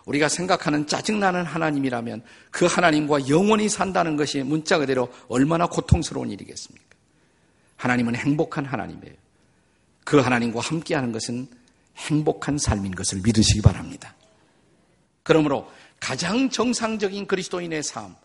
우리가 0.06 0.28
생각하는 0.28 0.88
짜증나는 0.88 1.46
하나님이라면 1.46 2.24
그 2.52 2.66
하나님과 2.66 3.30
영원히 3.30 3.70
산다는 3.70 4.18
것이 4.18 4.44
문자 4.44 4.78
그대로 4.78 5.14
얼마나 5.28 5.68
고통스러운 5.68 6.32
일이겠습니까? 6.32 6.89
하나님은 7.80 8.16
행복한 8.16 8.66
하나님이에요. 8.66 9.16
그 10.04 10.20
하나님과 10.20 10.60
함께하는 10.60 11.14
것은 11.14 11.48
행복한 11.96 12.58
삶인 12.58 12.94
것을 12.94 13.22
믿으시기 13.24 13.62
바랍니다. 13.62 14.16
그러므로 15.24 15.72
가장 16.00 16.50
정상적인 16.50 17.26
그리스도인의 17.26 17.84
삶, 17.84 18.16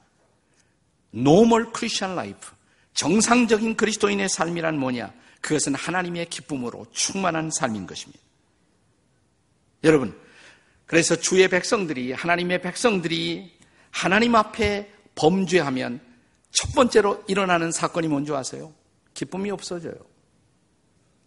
normal 1.15 1.67
Christian 1.73 2.19
life, 2.19 2.51
정상적인 2.95 3.77
그리스도인의 3.77 4.29
삶이란 4.29 4.79
뭐냐? 4.79 5.13
그것은 5.41 5.75
하나님의 5.75 6.31
기쁨으로 6.31 6.87
충만한 6.91 7.51
삶인 7.53 7.87
것입니다. 7.87 8.21
여러분, 9.85 10.19
그래서 10.87 11.15
주의 11.15 11.47
백성들이, 11.49 12.13
하나님의 12.13 12.61
백성들이 12.61 13.53
하나님 13.91 14.35
앞에 14.35 14.91
범죄하면 15.15 16.01
첫 16.51 16.75
번째로 16.75 17.23
일어나는 17.29 17.71
사건이 17.71 18.09
뭔지 18.09 18.33
아세요? 18.33 18.73
기쁨이 19.15 19.51
없어져요. 19.51 19.95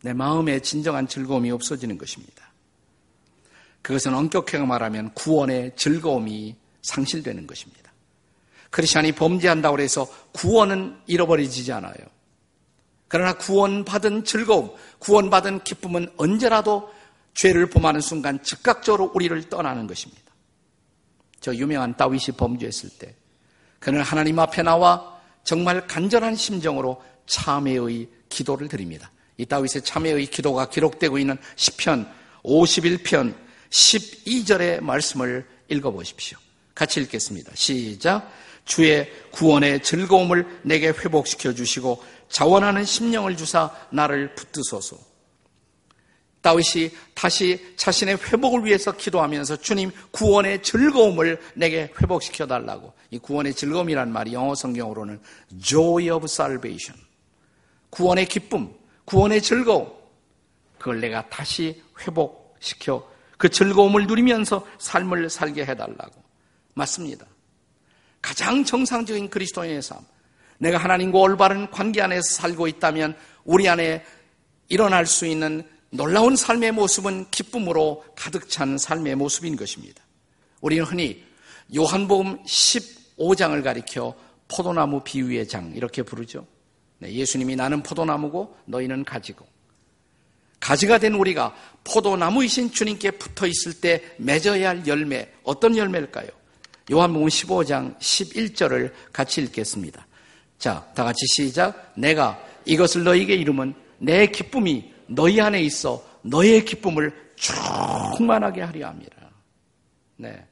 내 0.03 0.13
마음에 0.13 0.59
진정한 0.59 1.07
즐거움이 1.07 1.49
없어지는 1.51 1.97
것입니다. 1.97 2.51
그것은 3.81 4.13
엄격하게 4.13 4.59
말하면 4.59 5.13
구원의 5.13 5.73
즐거움이 5.75 6.55
상실되는 6.81 7.47
것입니다. 7.47 7.91
크리스천이 8.69 9.13
범죄한다고 9.13 9.79
해서 9.79 10.07
구원은 10.33 10.97
잃어버리지 11.07 11.71
않아요. 11.71 11.95
그러나 13.07 13.37
구원받은 13.37 14.25
즐거움, 14.25 14.71
구원받은 14.99 15.63
기쁨은 15.63 16.09
언제라도 16.17 16.91
죄를 17.33 17.69
범하는 17.69 18.01
순간 18.01 18.43
즉각적으로 18.43 19.11
우리를 19.13 19.49
떠나는 19.49 19.87
것입니다. 19.87 20.23
저 21.39 21.55
유명한 21.55 21.95
다윗이 21.95 22.35
범죄했을 22.35 22.89
때 22.99 23.15
그는 23.79 24.01
하나님 24.01 24.39
앞에 24.39 24.63
나와 24.63 25.17
정말 25.43 25.87
간절한 25.87 26.35
심정으로 26.35 27.01
참회의 27.27 28.07
기도를 28.29 28.67
드립니다. 28.67 29.11
이 29.37 29.45
다윗의 29.45 29.83
참회의 29.83 30.25
기도가 30.25 30.69
기록되고 30.69 31.19
있는 31.19 31.37
10편 31.55 32.09
51편 32.43 33.35
12절의 33.69 34.81
말씀을 34.81 35.45
읽어보십시오. 35.69 36.37
같이 36.73 37.01
읽겠습니다. 37.01 37.51
시작. 37.55 38.31
주의 38.65 39.09
구원의 39.31 39.81
즐거움을 39.81 40.61
내게 40.63 40.89
회복시켜 40.89 41.53
주시고 41.53 42.03
자원하는 42.29 42.83
심령을 42.83 43.37
주사 43.37 43.71
나를 43.91 44.35
붙드소서. 44.35 44.97
다윗이 46.41 46.91
다시 47.13 47.73
자신의 47.75 48.17
회복을 48.17 48.63
위해서 48.65 48.91
기도하면서 48.91 49.57
주님 49.57 49.91
구원의 50.11 50.63
즐거움을 50.63 51.39
내게 51.55 51.91
회복시켜 52.01 52.47
달라고. 52.47 52.93
이 53.11 53.17
구원의 53.17 53.53
즐거움이란 53.53 54.11
말이 54.11 54.33
영어 54.33 54.55
성경으로는 54.55 55.19
joy 55.61 56.09
of 56.09 56.25
salvation. 56.25 57.06
구원의 57.89 58.25
기쁨, 58.27 58.73
구원의 59.05 59.41
즐거움. 59.41 59.91
그걸 60.77 61.01
내가 61.01 61.27
다시 61.29 61.81
회복시켜 62.01 63.07
그 63.37 63.49
즐거움을 63.49 64.07
누리면서 64.07 64.65
삶을 64.79 65.29
살게 65.29 65.65
해달라고. 65.65 66.23
맞습니다. 66.73 67.25
가장 68.21 68.63
정상적인 68.63 69.29
그리스도인의 69.29 69.81
삶. 69.81 69.99
내가 70.59 70.77
하나님과 70.77 71.19
올바른 71.19 71.69
관계 71.69 72.01
안에서 72.01 72.35
살고 72.35 72.67
있다면 72.67 73.15
우리 73.45 73.69
안에 73.69 74.03
일어날 74.69 75.05
수 75.05 75.25
있는 75.25 75.67
놀라운 75.89 76.35
삶의 76.35 76.73
모습은 76.73 77.29
기쁨으로 77.31 78.03
가득 78.15 78.49
찬 78.49 78.77
삶의 78.77 79.15
모습인 79.15 79.55
것입니다. 79.55 80.03
우리는 80.61 80.83
흔히 80.83 81.23
요한복음 81.75 82.43
15장을 82.43 83.63
가리켜 83.63 84.15
포도나무 84.47 85.01
비유의 85.03 85.47
장 85.47 85.73
이렇게 85.75 86.01
부르죠. 86.01 86.45
네, 86.99 87.11
예수님이 87.11 87.55
나는 87.55 87.83
포도나무고 87.83 88.57
너희는 88.65 89.03
가지고 89.05 89.45
가지가 90.59 90.97
된 90.97 91.13
우리가 91.13 91.55
포도나무이신 91.83 92.71
주님께 92.71 93.11
붙어 93.11 93.45
있을 93.45 93.73
때 93.79 94.03
맺어야 94.17 94.69
할 94.69 94.87
열매, 94.87 95.29
어떤 95.43 95.77
열매일까요? 95.77 96.27
요한복음 96.91 97.27
15장 97.27 97.97
11절을 97.99 98.91
같이 99.13 99.41
읽겠습니다. 99.41 100.05
자, 100.57 100.89
다 100.95 101.03
같이 101.03 101.25
시작. 101.27 101.93
내가 101.95 102.41
이것을 102.65 103.03
너에게 103.03 103.35
이름은 103.35 103.75
내 103.99 104.27
기쁨이 104.27 104.91
너희 105.07 105.39
안에 105.39 105.61
있어 105.61 106.03
너의 106.21 106.65
기쁨을 106.65 107.13
충만하게 107.35 108.61
하려 108.61 108.87
합니다. 108.87 109.15
네. 110.15 110.43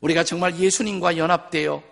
우리가 0.00 0.24
정말 0.24 0.58
예수님과 0.58 1.16
연합되어 1.16 1.82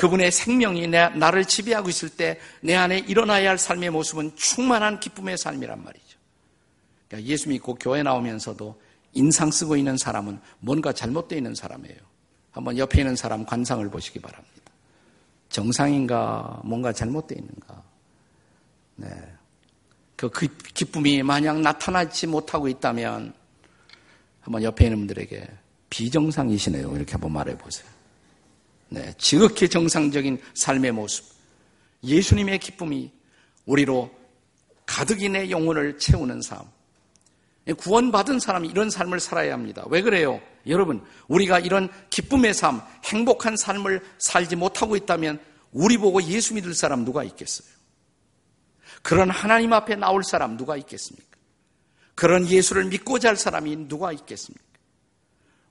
그분의 0.00 0.32
생명이 0.32 0.86
내, 0.86 1.10
나를 1.10 1.44
지배하고 1.44 1.90
있을 1.90 2.08
때 2.08 2.40
내 2.62 2.74
안에 2.74 3.00
일어나야 3.00 3.50
할 3.50 3.58
삶의 3.58 3.90
모습은 3.90 4.34
충만한 4.34 4.98
기쁨의 4.98 5.36
삶이란 5.36 5.84
말이죠. 5.84 6.18
그러니까 7.06 7.30
예수 7.30 7.50
믿고 7.50 7.74
교회 7.74 8.02
나오면서도 8.02 8.80
인상 9.12 9.50
쓰고 9.50 9.76
있는 9.76 9.98
사람은 9.98 10.40
뭔가 10.60 10.94
잘못되어 10.94 11.36
있는 11.36 11.54
사람이에요. 11.54 11.98
한번 12.50 12.78
옆에 12.78 13.02
있는 13.02 13.14
사람 13.14 13.44
관상을 13.44 13.86
보시기 13.90 14.20
바랍니다. 14.20 14.72
정상인가, 15.50 16.62
뭔가 16.64 16.94
잘못되어 16.94 17.36
있는가. 17.36 17.82
네. 18.96 19.08
그 20.16 20.30
기쁨이 20.30 21.22
만약 21.22 21.60
나타나지 21.60 22.26
못하고 22.26 22.68
있다면 22.68 23.34
한번 24.40 24.62
옆에 24.62 24.86
있는 24.86 25.00
분들에게 25.00 25.46
비정상이시네요. 25.90 26.96
이렇게 26.96 27.12
한번 27.12 27.32
말해 27.32 27.54
보세요. 27.58 27.99
네. 28.90 29.14
지극히 29.18 29.68
정상적인 29.68 30.40
삶의 30.54 30.92
모습. 30.92 31.24
예수님의 32.02 32.58
기쁨이 32.58 33.12
우리로 33.64 34.10
가득이 34.84 35.28
내 35.28 35.50
영혼을 35.50 35.98
채우는 35.98 36.42
삶. 36.42 36.60
구원받은 37.76 38.40
사람이 38.40 38.68
이런 38.68 38.90
삶을 38.90 39.20
살아야 39.20 39.52
합니다. 39.52 39.84
왜 39.88 40.02
그래요? 40.02 40.40
여러분, 40.66 41.04
우리가 41.28 41.60
이런 41.60 41.88
기쁨의 42.10 42.52
삶, 42.52 42.80
행복한 43.04 43.56
삶을 43.56 44.02
살지 44.18 44.56
못하고 44.56 44.96
있다면 44.96 45.40
우리 45.72 45.96
보고 45.96 46.20
예수 46.22 46.54
믿을 46.54 46.74
사람 46.74 47.04
누가 47.04 47.22
있겠어요? 47.22 47.68
그런 49.02 49.30
하나님 49.30 49.72
앞에 49.72 49.94
나올 49.94 50.24
사람 50.24 50.56
누가 50.56 50.76
있겠습니까? 50.76 51.28
그런 52.16 52.46
예수를 52.48 52.86
믿고자 52.86 53.28
할 53.28 53.36
사람이 53.36 53.88
누가 53.88 54.12
있겠습니까? 54.12 54.69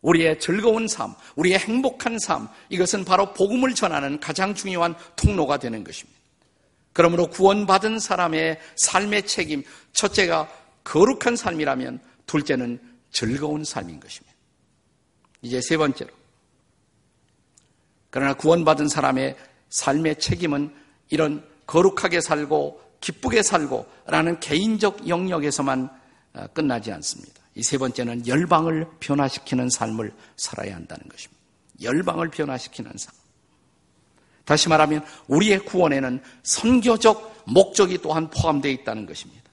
우리의 0.01 0.39
즐거운 0.39 0.87
삶, 0.87 1.13
우리의 1.35 1.59
행복한 1.59 2.17
삶, 2.19 2.47
이것은 2.69 3.03
바로 3.05 3.33
복음을 3.33 3.73
전하는 3.73 4.19
가장 4.19 4.55
중요한 4.55 4.95
통로가 5.15 5.57
되는 5.57 5.83
것입니다. 5.83 6.19
그러므로 6.93 7.27
구원받은 7.27 7.99
사람의 7.99 8.59
삶의 8.77 9.27
책임, 9.27 9.63
첫째가 9.93 10.49
거룩한 10.83 11.35
삶이라면 11.35 11.99
둘째는 12.25 12.79
즐거운 13.11 13.63
삶인 13.63 13.99
것입니다. 13.99 14.35
이제 15.41 15.61
세 15.61 15.77
번째로. 15.77 16.09
그러나 18.09 18.33
구원받은 18.33 18.87
사람의 18.87 19.37
삶의 19.69 20.19
책임은 20.19 20.73
이런 21.09 21.43
거룩하게 21.67 22.21
살고 22.21 22.81
기쁘게 23.01 23.43
살고 23.43 23.87
라는 24.05 24.39
개인적 24.39 25.07
영역에서만 25.07 25.89
어, 26.33 26.47
끝나지 26.53 26.91
않습니다. 26.91 27.38
이 27.59 27.63
세 27.63 27.77
번째는 27.77 28.25
열방을 28.25 28.87
변화시키는 29.01 29.69
삶을 29.69 30.13
살아야 30.37 30.75
한다는 30.75 31.07
것입니다. 31.09 31.39
열방을 31.81 32.29
변화시키는 32.29 32.91
삶. 32.97 33.13
다시 34.45 34.69
말하면 34.69 35.05
우리의 35.27 35.59
구원에는 35.65 36.23
선교적 36.43 37.43
목적이 37.45 37.99
또한 38.01 38.29
포함되어 38.29 38.71
있다는 38.71 39.05
것입니다. 39.05 39.43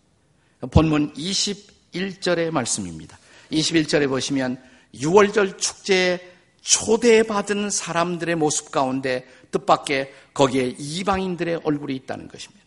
본문 0.70 1.14
21절의 1.14 2.50
말씀입니다. 2.50 3.18
21절에 3.50 4.08
보시면 4.08 4.62
6월절 4.94 5.58
축제에 5.58 6.20
초대받은 6.62 7.70
사람들의 7.70 8.36
모습 8.36 8.70
가운데 8.70 9.26
뜻밖의 9.50 10.12
거기에 10.32 10.74
이방인들의 10.78 11.60
얼굴이 11.64 11.94
있다는 11.96 12.28
것입니다. 12.28 12.64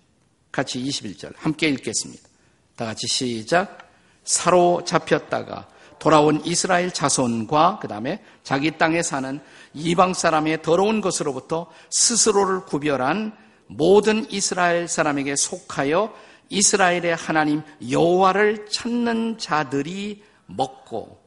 같이 0.52 0.80
21절 0.84 1.34
함께 1.36 1.70
읽겠습니다. 1.70 2.28
다 2.76 2.86
같이 2.86 3.08
시작. 3.08 3.89
사로잡혔다가 4.30 5.68
돌아온 5.98 6.42
이스라엘 6.46 6.92
자손과 6.92 7.80
그 7.82 7.88
다음에 7.88 8.24
자기 8.44 8.78
땅에 8.78 9.02
사는 9.02 9.40
이방 9.74 10.14
사람의 10.14 10.62
더러운 10.62 11.02
것으로부터 11.02 11.68
스스로를 11.90 12.62
구별한 12.66 13.36
모든 13.68 14.30
이스라엘 14.32 14.88
사람에게 14.88 15.36
속하여 15.36 16.14
이스라엘의 16.50 17.16
하나님 17.16 17.64
여호와를 17.90 18.68
찾는 18.70 19.40
자들이 19.40 20.24
먹고 20.46 21.20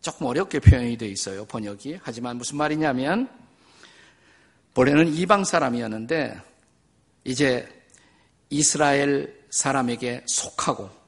조금 0.00 0.26
어렵게 0.26 0.60
표현이 0.60 0.96
되어 0.96 1.08
있어요 1.08 1.44
번역이. 1.44 1.98
하지만 2.02 2.36
무슨 2.38 2.56
말이냐면 2.56 3.28
본래는 4.74 5.12
이방 5.14 5.44
사람이었는데 5.44 6.40
이제 7.24 7.68
이스라엘 8.50 9.44
사람에게 9.50 10.24
속하고 10.26 11.03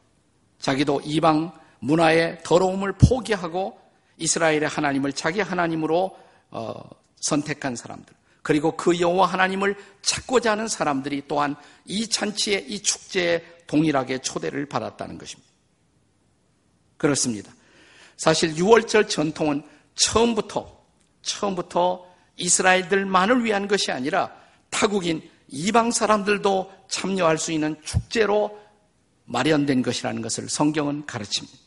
자기도 0.59 1.01
이방 1.05 1.53
문화의 1.81 2.39
더러움을 2.43 2.93
포기하고 2.93 3.79
이스라엘의 4.19 4.69
하나님을 4.69 5.13
자기 5.13 5.41
하나님으로 5.41 6.17
어, 6.51 6.83
선택한 7.17 7.77
사람들 7.77 8.15
그리고 8.43 8.77
그 8.77 9.01
여호와 9.01 9.27
하나님을 9.27 9.77
찾고자 10.03 10.53
하는 10.53 10.69
사람들이 10.69 11.25
또한 11.27 11.57
이 11.85 12.09
잔치에 12.09 12.65
이 12.69 12.81
축제에 12.81 13.43
동일하게 13.67 14.19
초대를 14.19 14.67
받았다는 14.67 15.19
것입니다. 15.19 15.51
그렇습니다. 16.97 17.53
사실 18.17 18.55
6월절 18.55 19.09
전통은 19.09 19.65
처음부터 19.97 20.77
처음부터 21.23 22.07
이스라엘들만을 22.37 23.45
위한 23.45 23.67
것이 23.67 23.91
아니라 23.91 24.33
타국인 24.71 25.29
이방 25.49 25.91
사람들도 25.91 26.73
참여할 26.89 27.39
수 27.39 27.53
있는 27.53 27.77
축제로 27.83 28.59
마련된 29.27 29.83
것이라는 29.83 30.23
것을 30.23 30.49
성경은 30.49 31.07
가르칩니다. 31.07 31.59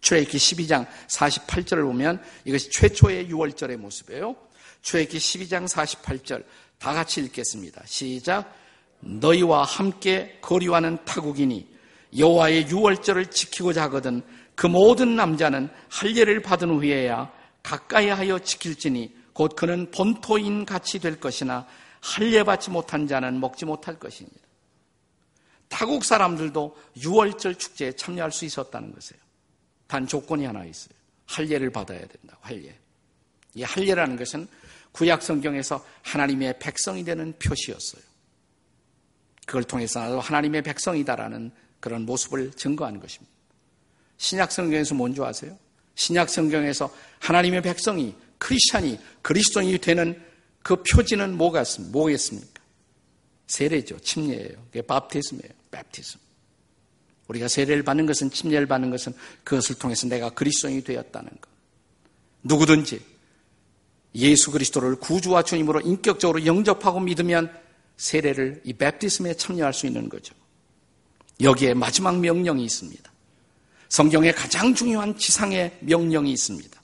출애굽기 0.00 0.36
12장 0.36 0.86
48절을 1.08 1.82
보면 1.82 2.22
이것이 2.44 2.70
최초의 2.70 3.28
6월절의 3.30 3.76
모습이에요. 3.78 4.36
출애굽기 4.82 5.18
12장 5.18 5.66
48절 5.66 6.44
다 6.78 6.92
같이 6.92 7.20
읽겠습니다. 7.22 7.82
시작. 7.86 8.54
너희와 9.00 9.64
함께 9.64 10.38
거리와는 10.40 11.04
타국이니 11.04 11.74
여호와의 12.16 12.68
유월절을 12.68 13.26
지키고자 13.26 13.84
하거든 13.84 14.22
그 14.54 14.66
모든 14.66 15.16
남자는 15.16 15.68
할례를 15.88 16.42
받은 16.42 16.70
후에야 16.70 17.32
가까이 17.62 18.08
하여 18.08 18.38
지킬지니 18.38 19.14
곧 19.32 19.56
그는 19.56 19.90
본토인 19.90 20.64
같이 20.64 21.00
될 21.00 21.18
것이나 21.18 21.66
할례 22.00 22.44
받지 22.44 22.70
못한 22.70 23.08
자는 23.08 23.40
먹지 23.40 23.64
못할 23.64 23.98
것입니다. 23.98 24.43
타국 25.68 26.04
사람들도 26.04 26.76
유월절 27.02 27.56
축제에 27.56 27.92
참여할 27.92 28.32
수 28.32 28.44
있었다는 28.44 28.92
것이에요. 28.94 29.22
단 29.86 30.06
조건이 30.06 30.44
하나 30.44 30.64
있어요. 30.64 30.94
할례를 31.26 31.70
받아야 31.70 32.00
된다고 32.00 32.40
할례. 32.42 32.74
이 33.54 33.62
할례라는 33.62 34.16
것은 34.16 34.46
구약 34.92 35.22
성경에서 35.22 35.84
하나님의 36.02 36.58
백성이 36.58 37.04
되는 37.04 37.32
표시였어요. 37.38 38.02
그걸 39.46 39.64
통해서 39.64 40.00
나도 40.00 40.20
하나님의 40.20 40.62
백성이다라는 40.62 41.50
그런 41.80 42.06
모습을 42.06 42.52
증거하는 42.52 43.00
것입니다. 43.00 43.32
신약 44.16 44.52
성경에서 44.52 44.94
뭔지 44.94 45.20
아세요? 45.22 45.58
신약 45.96 46.30
성경에서 46.30 46.92
하나님의 47.20 47.62
백성이 47.62 48.14
크리스찬이 48.38 48.98
그리스도인이 49.22 49.78
되는 49.78 50.22
그 50.62 50.82
표지는 50.82 51.36
뭐겠습니까? 51.36 52.53
세례죠. 53.46 53.98
침례예요. 54.00 54.56
그게 54.66 54.82
밥티즘이에요. 54.82 55.52
밥티즘. 55.70 56.20
우리가 57.28 57.48
세례를 57.48 57.82
받는 57.82 58.06
것은 58.06 58.30
침례를 58.30 58.66
받는 58.66 58.90
것은 58.90 59.14
그것을 59.44 59.76
통해서 59.76 60.06
내가 60.06 60.30
그리스도인이 60.30 60.84
되었다는 60.84 61.30
것. 61.30 61.50
누구든지 62.42 63.00
예수 64.16 64.50
그리스도를 64.50 64.96
구주와 64.96 65.42
주님으로 65.42 65.80
인격적으로 65.80 66.44
영접하고 66.46 67.00
믿으면 67.00 67.52
세례를 67.96 68.62
이 68.64 68.72
베프티즘에 68.72 69.34
참여할 69.34 69.72
수 69.72 69.86
있는 69.86 70.08
거죠. 70.08 70.34
여기에 71.40 71.74
마지막 71.74 72.18
명령이 72.20 72.64
있습니다. 72.64 73.12
성경에 73.88 74.32
가장 74.32 74.74
중요한 74.74 75.16
지상의 75.16 75.78
명령이 75.80 76.32
있습니다. 76.32 76.82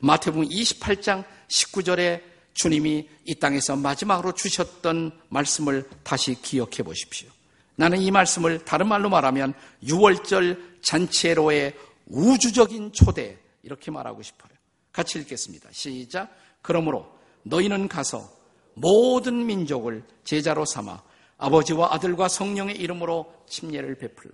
마태복음 0.00 0.48
28장 0.48 1.24
19절에 1.48 2.20
주님이 2.56 3.08
이 3.24 3.34
땅에서 3.34 3.76
마지막으로 3.76 4.32
주셨던 4.32 5.12
말씀을 5.28 5.88
다시 6.02 6.34
기억해 6.40 6.82
보십시오. 6.82 7.28
나는 7.76 8.00
이 8.00 8.10
말씀을 8.10 8.64
다른 8.64 8.88
말로 8.88 9.10
말하면 9.10 9.52
6월절 9.84 10.82
잔치로의 10.82 11.74
우주적인 12.06 12.92
초대 12.92 13.38
이렇게 13.62 13.90
말하고 13.90 14.22
싶어요. 14.22 14.52
같이 14.90 15.18
읽겠습니다. 15.18 15.68
시작. 15.72 16.34
그러므로 16.62 17.06
너희는 17.42 17.88
가서 17.88 18.26
모든 18.74 19.44
민족을 19.44 20.02
제자로 20.24 20.64
삼아 20.64 21.02
아버지와 21.36 21.92
아들과 21.92 22.28
성령의 22.28 22.76
이름으로 22.76 23.34
침례를 23.46 23.96
베풀라. 23.96 24.32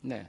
네. 0.00 0.28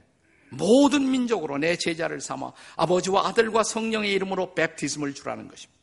모든 0.50 1.10
민족으로 1.10 1.58
내 1.58 1.76
제자를 1.76 2.20
삼아 2.20 2.52
아버지와 2.76 3.26
아들과 3.26 3.64
성령의 3.64 4.12
이름으로 4.12 4.54
베프티즘을 4.54 5.14
주라는 5.14 5.48
것입니다. 5.48 5.75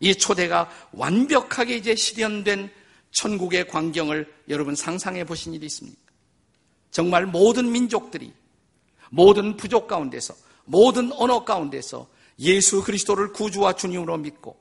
이 0.00 0.14
초대가 0.14 0.70
완벽하게 0.92 1.76
이제 1.76 1.94
실현된 1.94 2.70
천국의 3.12 3.68
광경을 3.68 4.32
여러분 4.48 4.74
상상해 4.74 5.24
보신 5.24 5.54
일이 5.54 5.66
있습니까? 5.66 6.00
정말 6.90 7.26
모든 7.26 7.70
민족들이 7.70 8.32
모든 9.10 9.56
부족 9.56 9.86
가운데서 9.86 10.34
모든 10.64 11.12
언어 11.12 11.44
가운데서 11.44 12.08
예수 12.40 12.82
그리스도를 12.82 13.32
구주와 13.32 13.74
주님으로 13.74 14.18
믿고 14.18 14.58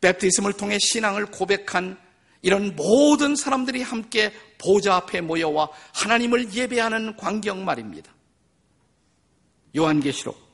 베프티즘을 0.00 0.54
통해 0.54 0.78
신앙을 0.80 1.26
고백한 1.26 1.98
이런 2.42 2.76
모든 2.76 3.34
사람들이 3.34 3.82
함께 3.82 4.32
보좌 4.58 4.96
앞에 4.96 5.20
모여와 5.20 5.68
하나님을 5.94 6.52
예배하는 6.54 7.16
광경 7.16 7.64
말입니다. 7.64 8.14
요한계시록 9.76 10.45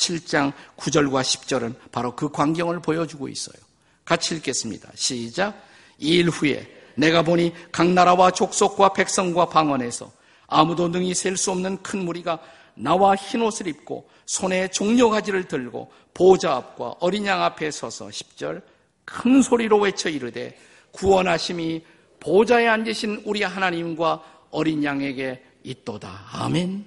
7장 0.00 0.52
9절과 0.76 1.20
10절은 1.22 1.74
바로 1.92 2.16
그 2.16 2.30
광경을 2.30 2.80
보여주고 2.80 3.28
있어요. 3.28 3.56
같이 4.04 4.34
읽겠습니다. 4.34 4.90
시작. 4.94 5.54
이 5.98 6.18
일 6.18 6.30
후에 6.30 6.66
내가 6.96 7.22
보니 7.22 7.52
각 7.70 7.86
나라와 7.88 8.30
족속과 8.30 8.94
백성과 8.94 9.46
방언에서 9.50 10.10
아무도 10.46 10.88
능히 10.88 11.14
셀 11.14 11.36
수 11.36 11.50
없는 11.52 11.82
큰 11.82 12.04
무리가 12.04 12.38
나와 12.74 13.14
흰 13.14 13.42
옷을 13.42 13.68
입고 13.68 14.08
손에 14.26 14.68
종려가지를 14.68 15.46
들고 15.46 15.92
보좌 16.14 16.56
앞과 16.56 16.94
어린 17.00 17.26
양 17.26 17.42
앞에 17.42 17.70
서서 17.70 18.08
10절 18.08 18.62
큰 19.04 19.42
소리로 19.42 19.78
외쳐 19.78 20.08
이르되 20.08 20.56
구원하심이 20.92 21.84
보좌에 22.18 22.66
앉으신 22.68 23.22
우리 23.26 23.42
하나님과 23.42 24.22
어린 24.50 24.82
양에게 24.82 25.42
있도다. 25.62 26.26
아멘. 26.32 26.84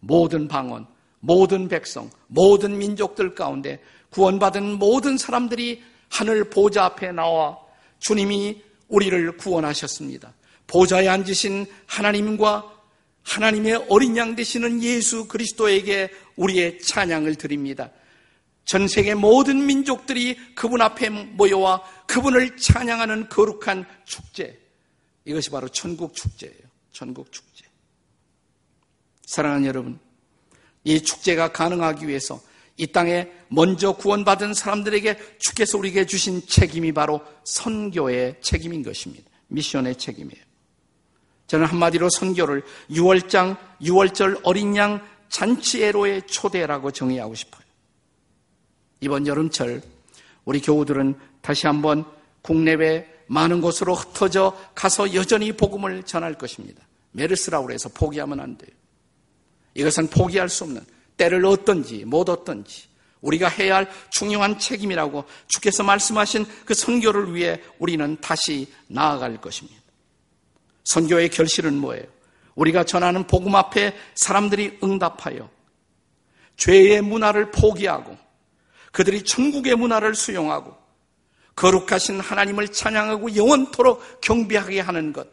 모든 0.00 0.48
방언, 0.48 0.86
모든 1.24 1.68
백성, 1.68 2.10
모든 2.26 2.76
민족들 2.76 3.34
가운데 3.34 3.82
구원받은 4.10 4.78
모든 4.78 5.16
사람들이 5.16 5.82
하늘 6.10 6.50
보좌 6.50 6.84
앞에 6.84 7.12
나와 7.12 7.58
주님이 7.98 8.62
우리를 8.88 9.36
구원하셨습니다. 9.38 10.34
보좌에 10.66 11.08
앉으신 11.08 11.66
하나님과 11.86 12.70
하나님의 13.22 13.86
어린 13.88 14.16
양 14.18 14.36
되시는 14.36 14.82
예수 14.82 15.26
그리스도에게 15.26 16.10
우리의 16.36 16.78
찬양을 16.80 17.36
드립니다. 17.36 17.90
전 18.66 18.86
세계 18.86 19.14
모든 19.14 19.64
민족들이 19.66 20.36
그분 20.54 20.82
앞에 20.82 21.08
모여와 21.08 21.82
그분을 22.06 22.56
찬양하는 22.58 23.30
거룩한 23.30 23.86
축제. 24.04 24.60
이것이 25.24 25.50
바로 25.50 25.68
천국 25.68 26.14
축제예요. 26.14 26.60
천국 26.92 27.32
축제. 27.32 27.64
사랑하는 29.26 29.66
여러분, 29.66 29.98
이 30.84 31.00
축제가 31.00 31.52
가능하기 31.52 32.06
위해서 32.06 32.40
이 32.76 32.86
땅에 32.86 33.28
먼저 33.48 33.92
구원받은 33.92 34.54
사람들에게 34.54 35.18
주께서 35.38 35.78
우리에게 35.78 36.06
주신 36.06 36.44
책임이 36.46 36.92
바로 36.92 37.20
선교의 37.44 38.36
책임인 38.40 38.82
것입니다. 38.82 39.30
미션의 39.48 39.96
책임이에요. 39.96 40.44
저는 41.46 41.66
한마디로 41.66 42.08
선교를 42.10 42.62
6월장, 42.90 43.56
6월절 43.80 44.40
어린 44.42 44.76
양 44.76 45.06
잔치애로의 45.28 46.22
초대라고 46.26 46.90
정의하고 46.90 47.34
싶어요. 47.34 47.62
이번 49.00 49.26
여름철 49.26 49.82
우리 50.44 50.60
교우들은 50.60 51.14
다시 51.42 51.66
한번 51.66 52.04
국내외 52.42 53.08
많은 53.26 53.60
곳으로 53.60 53.94
흩어져 53.94 54.56
가서 54.74 55.14
여전히 55.14 55.52
복음을 55.52 56.02
전할 56.02 56.34
것입니다. 56.34 56.82
메르스라고 57.12 57.70
해서 57.70 57.88
포기하면 57.88 58.40
안 58.40 58.58
돼요. 58.58 58.70
이것은 59.74 60.08
포기할 60.08 60.48
수 60.48 60.64
없는 60.64 60.84
때를 61.16 61.44
얻든지 61.44 62.04
못 62.04 62.28
얻든지 62.28 62.84
우리가 63.20 63.48
해야 63.48 63.76
할 63.76 63.90
중요한 64.10 64.58
책임이라고 64.58 65.24
주께서 65.48 65.82
말씀하신 65.82 66.46
그 66.64 66.74
선교를 66.74 67.34
위해 67.34 67.60
우리는 67.78 68.16
다시 68.20 68.70
나아갈 68.86 69.40
것입니다. 69.40 69.80
선교의 70.84 71.30
결실은 71.30 71.74
뭐예요? 71.78 72.04
우리가 72.54 72.84
전하는 72.84 73.26
복음 73.26 73.54
앞에 73.56 73.96
사람들이 74.14 74.78
응답하여 74.82 75.50
죄의 76.56 77.02
문화를 77.02 77.50
포기하고 77.50 78.16
그들이 78.92 79.24
천국의 79.24 79.74
문화를 79.74 80.14
수용하고 80.14 80.76
거룩하신 81.56 82.20
하나님을 82.20 82.68
찬양하고 82.68 83.36
영원토록 83.36 84.20
경배하게 84.20 84.80
하는 84.80 85.12
것. 85.12 85.28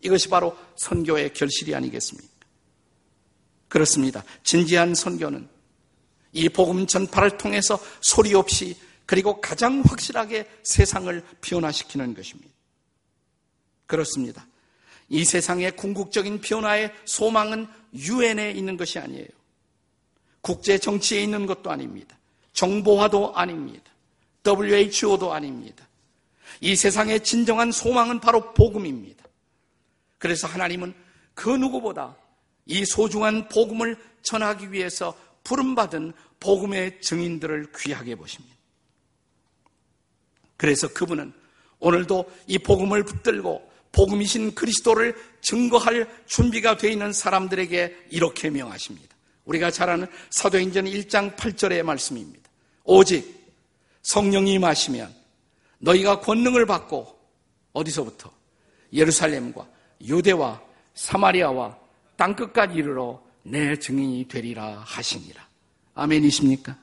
이것이 0.00 0.28
바로 0.28 0.56
선교의 0.76 1.32
결실이 1.32 1.74
아니겠습니까? 1.74 2.33
그렇습니다. 3.74 4.22
진지한 4.44 4.94
선교는 4.94 5.48
이 6.32 6.48
복음 6.48 6.86
전파를 6.86 7.36
통해서 7.38 7.76
소리 8.00 8.32
없이 8.32 8.76
그리고 9.04 9.40
가장 9.40 9.82
확실하게 9.84 10.48
세상을 10.62 11.20
변화시키는 11.40 12.14
것입니다. 12.14 12.50
그렇습니다. 13.86 14.46
이 15.08 15.24
세상의 15.24 15.74
궁극적인 15.74 16.40
변화의 16.40 16.94
소망은 17.04 17.66
유엔에 17.94 18.52
있는 18.52 18.76
것이 18.76 19.00
아니에요. 19.00 19.26
국제 20.40 20.78
정치에 20.78 21.20
있는 21.20 21.44
것도 21.44 21.68
아닙니다. 21.68 22.16
정보화도 22.52 23.34
아닙니다. 23.34 23.90
WHO도 24.46 25.32
아닙니다. 25.32 25.84
이 26.60 26.76
세상의 26.76 27.24
진정한 27.24 27.72
소망은 27.72 28.20
바로 28.20 28.54
복음입니다. 28.54 29.24
그래서 30.18 30.46
하나님은 30.46 30.94
그 31.34 31.50
누구보다 31.50 32.16
이 32.66 32.84
소중한 32.84 33.48
복음을 33.48 33.96
전하기 34.22 34.72
위해서 34.72 35.16
부름받은 35.44 36.12
복음의 36.40 37.00
증인들을 37.00 37.72
귀하게 37.78 38.14
보십니다. 38.14 38.54
그래서 40.56 40.88
그분은 40.88 41.32
오늘도 41.78 42.30
이 42.46 42.58
복음을 42.58 43.04
붙들고 43.04 43.70
복음이신 43.92 44.54
그리스도를 44.54 45.14
증거할 45.40 46.08
준비가 46.26 46.76
되어 46.76 46.90
있는 46.90 47.12
사람들에게 47.12 48.06
이렇게 48.10 48.50
명하십니다. 48.50 49.14
우리가 49.44 49.70
잘 49.70 49.90
아는 49.90 50.06
사도행전 50.30 50.86
1장 50.86 51.36
8절의 51.36 51.82
말씀입니다. 51.82 52.48
오직 52.84 53.44
성령이 54.02 54.58
마시면 54.58 55.14
너희가 55.78 56.20
권능을 56.20 56.66
받고 56.66 57.18
어디서부터 57.72 58.32
예루살렘과 58.92 59.68
유대와 60.02 60.62
사마리아와 60.94 61.83
땅끝까지 62.24 62.76
이르러 62.76 63.22
내 63.42 63.78
증인이 63.78 64.28
되리라 64.28 64.78
하시니라. 64.78 65.46
아멘이십니까? 65.92 66.74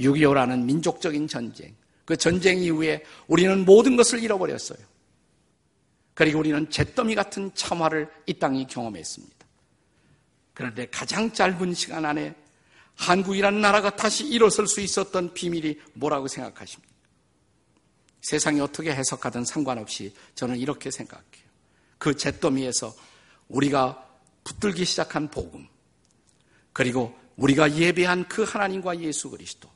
6.25라는 0.00 0.64
민족적인 0.64 1.28
전쟁. 1.28 1.76
그 2.04 2.16
전쟁 2.16 2.58
이후에 2.58 3.04
우리는 3.28 3.64
모든 3.64 3.94
것을 3.94 4.20
잃어버렸어요. 4.24 4.80
그리고 6.14 6.40
우리는 6.40 6.68
잿더미 6.68 7.14
같은 7.14 7.54
참화를 7.54 8.10
이 8.26 8.34
땅이 8.40 8.66
경험했습니다. 8.66 9.46
그런데 10.52 10.86
가장 10.86 11.32
짧은 11.32 11.74
시간 11.74 12.04
안에 12.04 12.34
한국이라는 12.96 13.60
나라가 13.60 13.94
다시 13.94 14.26
일어설 14.26 14.66
수 14.66 14.80
있었던 14.80 15.32
비밀이 15.32 15.78
뭐라고 15.92 16.26
생각하십니까? 16.26 16.92
세상이 18.22 18.60
어떻게 18.60 18.92
해석하든 18.92 19.44
상관없이 19.44 20.12
저는 20.34 20.56
이렇게 20.56 20.90
생각해요. 20.90 21.43
그 22.04 22.14
잿더미에서 22.14 22.94
우리가 23.48 24.06
붙들기 24.44 24.84
시작한 24.84 25.30
복음, 25.30 25.66
그리고 26.74 27.14
우리가 27.36 27.72
예배한 27.72 28.28
그 28.28 28.42
하나님과 28.42 29.00
예수 29.00 29.30
그리스도, 29.30 29.70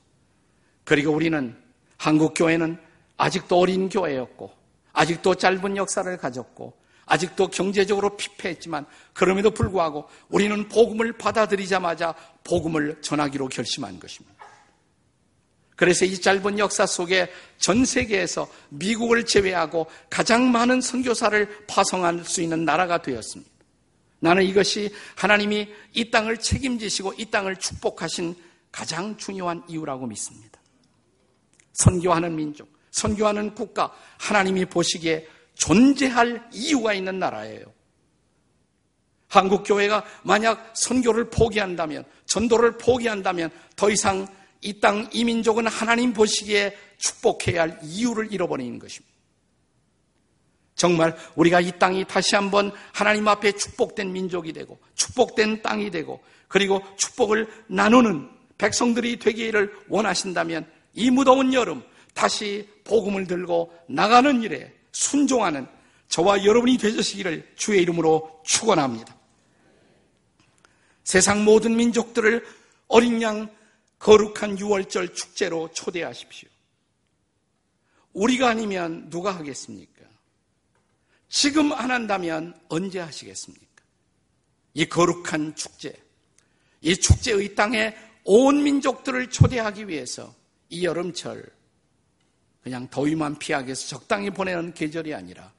그리고 0.83 1.11
우리는 1.11 1.59
한국 1.97 2.35
교회는 2.35 2.79
아직도 3.17 3.57
어린 3.57 3.89
교회였고, 3.89 4.51
아직도 4.93 5.33
짧은 5.33 5.75
역사를 5.75 6.17
가졌고, 6.17 6.77
아직도 7.07 7.47
경제적으로 7.47 8.15
피폐했지만 8.15 8.85
그럼에도 9.13 9.49
불구하고 9.49 10.07
우리는 10.29 10.67
복음을 10.67 11.13
받아들이자마자 11.13 12.13
복음을 12.43 13.01
전하기로 13.01 13.47
결심한 13.47 13.99
것입니다. 13.99 14.38
그래서 15.79 16.03
이 16.03 16.19
짧은 16.19 16.59
역사 16.59 16.85
속에 16.85 17.31
전 17.57 17.85
세계에서 17.85 18.51
미국을 18.67 19.25
제외하고 19.25 19.87
가장 20.09 20.51
많은 20.51 20.81
선교사를 20.81 21.67
파송할 21.67 22.25
수 22.25 22.41
있는 22.41 22.65
나라가 22.65 23.01
되었습니다. 23.01 23.49
나는 24.19 24.43
이것이 24.43 24.93
하나님이 25.15 25.69
이 25.93 26.11
땅을 26.11 26.39
책임지시고 26.39 27.13
이 27.17 27.31
땅을 27.31 27.55
축복하신 27.55 28.35
가장 28.73 29.15
중요한 29.15 29.63
이유라고 29.69 30.05
믿습니다. 30.07 30.59
선교하는 31.71 32.35
민족, 32.35 32.67
선교하는 32.91 33.55
국가, 33.55 33.89
하나님이 34.17 34.65
보시기에 34.65 35.29
존재할 35.53 36.45
이유가 36.51 36.93
있는 36.93 37.19
나라예요. 37.19 37.63
한국 39.29 39.63
교회가 39.63 40.03
만약 40.23 40.73
선교를 40.75 41.29
포기한다면, 41.29 42.03
전도를 42.25 42.77
포기한다면 42.77 43.49
더 43.77 43.89
이상 43.89 44.27
이 44.61 44.79
땅 44.79 45.09
이민족은 45.13 45.67
하나님 45.67 46.13
보시기에 46.13 46.75
축복해야 46.97 47.61
할 47.61 47.79
이유를 47.81 48.33
잃어버리는 48.33 48.77
것입니다. 48.79 49.09
정말 50.75 51.15
우리가 51.35 51.59
이 51.59 51.77
땅이 51.77 52.05
다시 52.07 52.35
한번 52.35 52.71
하나님 52.93 53.27
앞에 53.27 53.51
축복된 53.51 54.11
민족이 54.13 54.53
되고 54.53 54.79
축복된 54.95 55.61
땅이 55.61 55.91
되고 55.91 56.21
그리고 56.47 56.81
축복을 56.97 57.47
나누는 57.67 58.29
백성들이 58.57 59.19
되기를 59.19 59.73
원하신다면 59.89 60.69
이 60.93 61.09
무더운 61.11 61.53
여름 61.53 61.83
다시 62.13 62.67
복음을 62.85 63.27
들고 63.27 63.73
나가는 63.87 64.41
일에 64.41 64.73
순종하는 64.91 65.67
저와 66.09 66.43
여러분이 66.43 66.77
되시기를 66.77 67.53
주의 67.55 67.81
이름으로 67.81 68.41
축원합니다. 68.45 69.15
세상 71.03 71.43
모든 71.43 71.75
민족들을 71.75 72.45
어린 72.87 73.21
양 73.21 73.49
거룩한 73.99 74.57
유월절 74.57 75.13
축제로 75.13 75.69
초대하십시오. 75.73 76.49
우리가 78.13 78.49
아니면 78.49 79.09
누가 79.09 79.35
하겠습니까? 79.35 80.03
지금 81.27 81.71
안 81.73 81.91
한다면 81.91 82.59
언제 82.69 82.99
하시겠습니까? 82.99 83.67
이 84.73 84.85
거룩한 84.85 85.55
축제, 85.55 85.93
이 86.81 86.95
축제의 86.95 87.55
땅에 87.55 87.95
온 88.23 88.63
민족들을 88.63 89.29
초대하기 89.29 89.87
위해서 89.87 90.33
이 90.69 90.85
여름철 90.85 91.45
그냥 92.61 92.87
더위만 92.89 93.37
피하기 93.37 93.67
위해서 93.67 93.87
적당히 93.87 94.29
보내는 94.29 94.73
계절이 94.73 95.13
아니라 95.13 95.51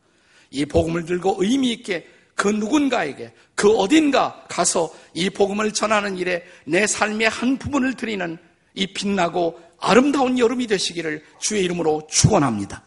이 0.50 0.64
복음을 0.64 1.04
들고 1.04 1.36
의미 1.38 1.72
있게 1.72 2.08
그 2.40 2.48
누군가에게 2.48 3.34
그 3.54 3.70
어딘가 3.76 4.46
가서 4.48 4.90
이 5.12 5.28
복음을 5.28 5.72
전하는 5.72 6.16
일에 6.16 6.42
내 6.64 6.86
삶의 6.86 7.28
한 7.28 7.58
부분을 7.58 7.92
드리는 7.92 8.38
이 8.72 8.86
빛나고 8.94 9.60
아름다운 9.78 10.38
여름이 10.38 10.66
되시기를 10.66 11.22
주의 11.38 11.62
이름으로 11.64 12.06
축원합니다. 12.08 12.82